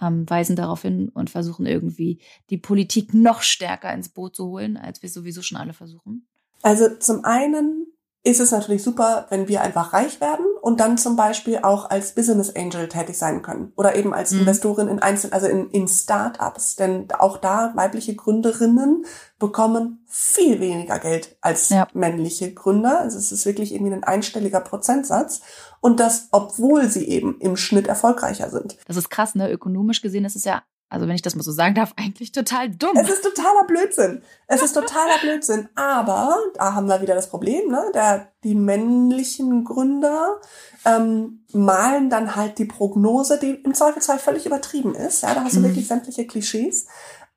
ähm, 0.00 0.28
weisen 0.28 0.56
darauf 0.56 0.82
hin 0.82 1.08
und 1.10 1.30
versuchen 1.30 1.66
irgendwie 1.66 2.20
die 2.48 2.58
Politik 2.58 3.14
noch 3.14 3.42
stärker 3.42 3.92
ins 3.92 4.08
Boot 4.08 4.34
zu 4.34 4.46
holen, 4.46 4.76
als 4.76 5.02
wir 5.02 5.08
sowieso 5.08 5.42
schon 5.42 5.58
alle 5.58 5.72
versuchen. 5.72 6.26
Also 6.62 6.96
zum 6.98 7.24
einen 7.24 7.86
ist 8.22 8.40
es 8.40 8.50
natürlich 8.50 8.82
super, 8.82 9.26
wenn 9.30 9.48
wir 9.48 9.62
einfach 9.62 9.94
reich 9.94 10.20
werden 10.20 10.44
und 10.60 10.78
dann 10.78 10.98
zum 10.98 11.16
Beispiel 11.16 11.60
auch 11.62 11.88
als 11.88 12.14
Business 12.14 12.54
Angel 12.54 12.86
tätig 12.88 13.16
sein 13.16 13.40
können 13.40 13.72
oder 13.76 13.96
eben 13.96 14.12
als 14.12 14.32
mhm. 14.32 14.40
Investorin 14.40 14.88
in 14.88 14.98
Einzel, 14.98 15.32
also 15.32 15.46
in, 15.46 15.70
in 15.70 15.88
Startups. 15.88 16.76
Denn 16.76 17.10
auch 17.12 17.38
da 17.38 17.72
weibliche 17.76 18.14
Gründerinnen 18.14 19.06
bekommen 19.38 20.04
viel 20.06 20.60
weniger 20.60 20.98
Geld 20.98 21.38
als 21.40 21.70
ja. 21.70 21.88
männliche 21.94 22.52
Gründer. 22.52 23.00
Also 23.00 23.16
es 23.16 23.32
ist 23.32 23.46
wirklich 23.46 23.72
irgendwie 23.72 23.94
ein 23.94 24.04
einstelliger 24.04 24.60
Prozentsatz. 24.60 25.40
Und 25.80 25.98
das, 25.98 26.28
obwohl 26.30 26.88
sie 26.88 27.08
eben 27.08 27.38
im 27.40 27.56
Schnitt 27.56 27.86
erfolgreicher 27.86 28.50
sind. 28.50 28.76
Das 28.86 28.98
ist 28.98 29.08
krass, 29.08 29.34
ne? 29.34 29.50
Ökonomisch 29.50 30.02
gesehen 30.02 30.26
ist 30.26 30.36
es 30.36 30.44
ja 30.44 30.62
also 30.90 31.06
wenn 31.06 31.14
ich 31.14 31.22
das 31.22 31.36
mal 31.36 31.42
so 31.42 31.52
sagen 31.52 31.76
darf, 31.76 31.94
eigentlich 31.96 32.32
total 32.32 32.68
dumm. 32.68 32.96
Es 32.96 33.08
ist 33.08 33.22
totaler 33.22 33.64
Blödsinn. 33.66 34.22
Es 34.48 34.60
ist 34.60 34.74
totaler 34.74 35.18
Blödsinn. 35.22 35.68
Aber 35.76 36.36
da 36.54 36.74
haben 36.74 36.88
wir 36.88 37.00
wieder 37.00 37.14
das 37.14 37.30
Problem, 37.30 37.70
ne? 37.70 37.82
Der, 37.94 38.32
die 38.42 38.56
männlichen 38.56 39.64
Gründer 39.64 40.40
ähm, 40.84 41.44
malen 41.52 42.10
dann 42.10 42.36
halt 42.36 42.58
die 42.58 42.64
Prognose, 42.64 43.38
die 43.38 43.54
im 43.54 43.72
Zweifelsfall 43.72 44.18
völlig 44.18 44.46
übertrieben 44.46 44.94
ist. 44.94 45.22
Ja, 45.22 45.34
da 45.34 45.44
hast 45.44 45.54
du 45.54 45.60
mhm. 45.60 45.64
wirklich 45.64 45.86
sämtliche 45.86 46.26
Klischees, 46.26 46.86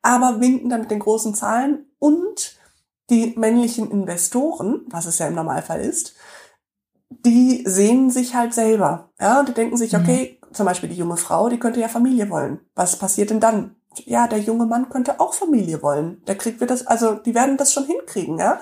aber 0.02 0.42
winken 0.42 0.70
dann 0.70 0.82
mit 0.82 0.92
den 0.92 1.00
großen 1.00 1.36
Zahlen 1.36 1.86
und 2.00 2.58
die 3.10 3.34
männlichen 3.38 3.92
Investoren, 3.92 4.82
was 4.88 5.06
es 5.06 5.20
ja 5.20 5.28
im 5.28 5.36
Normalfall 5.36 5.82
ist, 5.82 6.16
die 7.10 7.64
sehen 7.66 8.10
sich 8.10 8.34
halt 8.34 8.54
selber. 8.54 9.12
Ja, 9.20 9.40
und 9.40 9.50
die 9.50 9.54
denken 9.54 9.78
sich, 9.78 9.94
mhm. 9.94 10.00
okay, 10.00 10.40
zum 10.54 10.66
Beispiel 10.66 10.90
die 10.90 10.96
junge 10.96 11.18
Frau, 11.18 11.50
die 11.50 11.60
könnte 11.60 11.80
ja 11.80 11.88
Familie 11.88 12.30
wollen. 12.30 12.60
Was 12.76 12.98
passiert 12.98 13.30
denn 13.30 13.40
dann? 13.40 13.76
Ja, 14.06 14.28
der 14.28 14.40
junge 14.40 14.66
Mann 14.66 14.90
könnte 14.90 15.20
auch 15.20 15.34
Familie 15.34 15.84
wollen. 15.84 16.24
Der 16.26 16.36
kriegt 16.36 16.60
wir 16.60 16.68
das, 16.68 16.88
also 16.88 17.16
die 17.16 17.36
werden 17.36 17.58
das 17.58 17.74
schon 17.74 17.86
hinkriegen, 17.86 18.40
ja. 18.40 18.60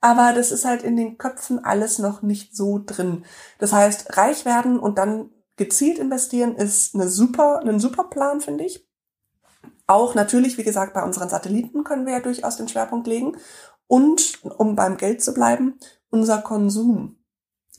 Aber 0.00 0.32
das 0.32 0.50
ist 0.50 0.64
halt 0.64 0.82
in 0.82 0.96
den 0.96 1.18
Köpfen 1.18 1.62
alles 1.62 1.98
noch 1.98 2.22
nicht 2.22 2.56
so 2.56 2.80
drin. 2.84 3.24
Das 3.58 3.72
heißt, 3.72 4.16
reich 4.16 4.46
werden 4.46 4.78
und 4.78 4.96
dann 4.96 5.30
gezielt 5.56 5.98
investieren 5.98 6.56
ist 6.56 6.94
eine 6.94 7.08
super, 7.08 7.60
ein 7.60 7.80
super 7.80 8.04
Plan, 8.04 8.40
finde 8.40 8.64
ich. 8.64 8.88
Auch 9.86 10.14
natürlich, 10.14 10.56
wie 10.56 10.62
gesagt, 10.62 10.94
bei 10.94 11.02
unseren 11.02 11.28
Satelliten 11.28 11.84
können 11.84 12.06
wir 12.06 12.14
ja 12.14 12.20
durchaus 12.20 12.56
den 12.56 12.68
Schwerpunkt 12.68 13.06
legen. 13.06 13.36
Und 13.86 14.40
um 14.56 14.76
beim 14.76 14.96
Geld 14.96 15.22
zu 15.22 15.34
bleiben, 15.34 15.78
unser 16.10 16.38
Konsum 16.38 17.19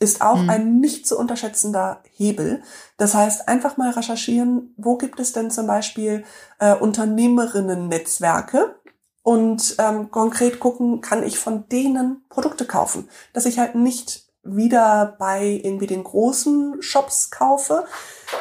ist 0.02 0.22
auch 0.22 0.42
mhm. 0.42 0.50
ein 0.50 0.80
nicht 0.80 1.08
zu 1.08 1.18
unterschätzender 1.18 2.02
Hebel. 2.12 2.64
Das 2.98 3.14
heißt, 3.14 3.48
einfach 3.48 3.78
mal 3.78 3.92
recherchieren, 3.92 4.74
wo 4.76 4.98
gibt 4.98 5.20
es 5.20 5.32
denn 5.32 5.52
zum 5.52 5.68
Beispiel 5.68 6.24
äh, 6.60 6.74
Unternehmerinnen-Netzwerke 6.74 8.76
und 9.22 9.76
ähm, 9.78 10.10
konkret 10.10 10.60
gucken, 10.60 11.02
kann 11.02 11.24
ich 11.24 11.38
von 11.38 11.70
denen 11.70 12.26
Produkte 12.30 12.66
kaufen, 12.66 13.08
dass 13.34 13.46
ich 13.46 13.60
halt 13.60 13.76
nicht 13.76 14.32
wieder 14.44 15.16
bei 15.20 15.62
irgendwie 15.64 15.86
den 15.86 16.04
großen 16.04 16.82
Shops 16.82 17.30
kaufe, 17.30 17.86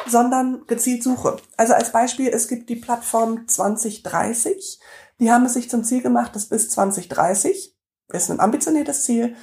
sondern 0.07 0.65
gezielt 0.65 1.03
suche. 1.03 1.37
Also 1.57 1.73
als 1.73 1.91
Beispiel, 1.91 2.29
es 2.29 2.47
gibt 2.47 2.69
die 2.69 2.75
Plattform 2.75 3.47
2030. 3.47 4.79
Die 5.19 5.31
haben 5.31 5.45
es 5.45 5.53
sich 5.53 5.69
zum 5.69 5.83
Ziel 5.83 6.01
gemacht, 6.01 6.35
dass 6.35 6.47
bis 6.47 6.71
2030, 6.71 7.77
ist 8.09 8.31
ein 8.31 8.39
ambitioniertes 8.39 9.03
Ziel, 9.03 9.35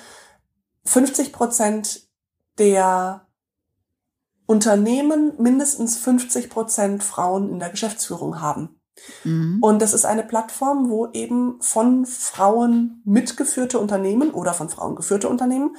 50 0.85 1.33
Prozent 1.33 2.08
der 2.59 3.27
Unternehmen 4.47 5.35
mindestens 5.39 5.97
50 5.99 6.49
Prozent 6.51 7.05
Frauen 7.05 7.51
in 7.51 7.59
der 7.59 7.69
Geschäftsführung 7.69 8.41
haben. 8.41 8.81
Mhm. 9.25 9.59
Und 9.61 9.83
das 9.83 9.93
ist 9.93 10.05
eine 10.05 10.23
Plattform, 10.23 10.89
wo 10.89 11.09
eben 11.13 11.61
von 11.61 12.07
Frauen 12.07 13.03
mitgeführte 13.05 13.79
Unternehmen 13.79 14.31
oder 14.31 14.55
von 14.55 14.69
Frauen 14.69 14.97
geführte 14.97 15.29
Unternehmen 15.29 15.77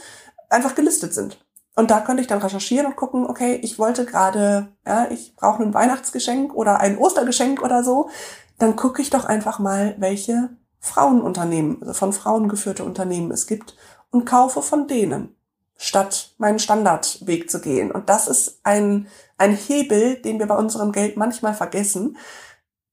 einfach 0.49 0.75
gelistet 0.75 1.13
sind. 1.13 1.43
Und 1.75 1.91
da 1.91 2.01
könnte 2.01 2.21
ich 2.21 2.27
dann 2.27 2.41
recherchieren 2.41 2.87
und 2.87 2.95
gucken, 2.95 3.25
okay, 3.25 3.59
ich 3.63 3.79
wollte 3.79 4.05
gerade, 4.05 4.69
ja, 4.85 5.09
ich 5.09 5.35
brauche 5.35 5.63
ein 5.63 5.73
Weihnachtsgeschenk 5.73 6.53
oder 6.53 6.79
ein 6.79 6.97
Ostergeschenk 6.97 7.61
oder 7.61 7.83
so. 7.83 8.09
Dann 8.57 8.75
gucke 8.75 9.01
ich 9.01 9.09
doch 9.09 9.25
einfach 9.25 9.59
mal, 9.59 9.95
welche 9.97 10.49
Frauenunternehmen, 10.79 11.77
also 11.81 11.93
von 11.93 12.13
Frauen 12.13 12.49
geführte 12.49 12.83
Unternehmen 12.83 13.31
es 13.31 13.47
gibt 13.47 13.75
und 14.11 14.25
kaufe 14.25 14.61
von 14.61 14.87
denen 14.87 15.35
statt 15.81 16.33
meinen 16.37 16.59
Standardweg 16.59 17.49
zu 17.49 17.61
gehen. 17.61 17.89
Und 17.89 18.09
das 18.09 18.27
ist 18.27 18.59
ein, 18.63 19.07
ein 19.37 19.55
Hebel, 19.55 20.21
den 20.21 20.37
wir 20.37 20.45
bei 20.45 20.57
unserem 20.57 20.91
Geld 20.91 21.15
manchmal 21.15 21.53
vergessen, 21.53 22.17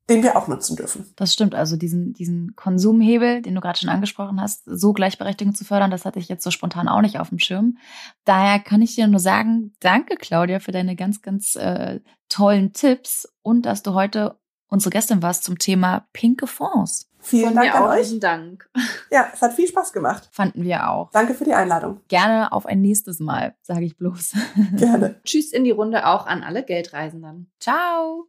den 0.08 0.22
wir 0.22 0.36
auch 0.36 0.46
nutzen 0.46 0.76
dürfen. 0.76 1.12
Das 1.16 1.32
stimmt. 1.32 1.56
Also 1.56 1.76
diesen, 1.76 2.12
diesen 2.12 2.54
Konsumhebel, 2.54 3.42
den 3.42 3.56
du 3.56 3.60
gerade 3.60 3.76
schon 3.76 3.88
angesprochen 3.88 4.40
hast, 4.40 4.62
so 4.64 4.92
Gleichberechtigung 4.92 5.52
zu 5.52 5.64
fördern, 5.64 5.90
das 5.90 6.04
hatte 6.04 6.20
ich 6.20 6.28
jetzt 6.28 6.44
so 6.44 6.52
spontan 6.52 6.86
auch 6.86 7.00
nicht 7.00 7.18
auf 7.18 7.30
dem 7.30 7.40
Schirm. 7.40 7.76
Daher 8.24 8.60
kann 8.60 8.82
ich 8.82 8.94
dir 8.94 9.08
nur 9.08 9.18
sagen, 9.18 9.74
danke 9.80 10.14
Claudia 10.14 10.60
für 10.60 10.70
deine 10.70 10.94
ganz, 10.94 11.22
ganz 11.22 11.56
äh, 11.56 11.98
tollen 12.28 12.72
Tipps 12.72 13.28
und 13.42 13.66
dass 13.66 13.82
du 13.82 13.94
heute 13.94 14.38
unsere 14.68 14.90
Gästin 14.90 15.22
warst 15.22 15.42
zum 15.42 15.58
Thema 15.58 16.06
pinke 16.12 16.46
Fonds. 16.46 17.10
Vielen 17.26 17.46
Von 17.46 17.54
Dank 17.56 17.66
mir 17.66 17.74
an 17.74 17.82
auch 17.82 17.88
euch. 17.88 18.20
Dank. 18.20 18.70
Ja, 19.10 19.28
es 19.32 19.40
hat 19.42 19.52
viel 19.52 19.66
Spaß 19.68 19.92
gemacht. 19.92 20.28
Fanden 20.32 20.64
wir 20.64 20.88
auch. 20.90 21.10
Danke 21.10 21.34
für 21.34 21.44
die 21.44 21.54
Einladung. 21.54 22.00
Gerne 22.08 22.52
auf 22.52 22.66
ein 22.66 22.80
nächstes 22.82 23.20
Mal, 23.20 23.54
sage 23.62 23.84
ich 23.84 23.96
bloß. 23.96 24.34
Gerne. 24.76 25.20
Tschüss 25.24 25.52
in 25.52 25.64
die 25.64 25.70
Runde 25.70 26.06
auch 26.06 26.26
an 26.26 26.42
alle 26.42 26.64
Geldreisenden. 26.64 27.50
Ciao. 27.60 28.26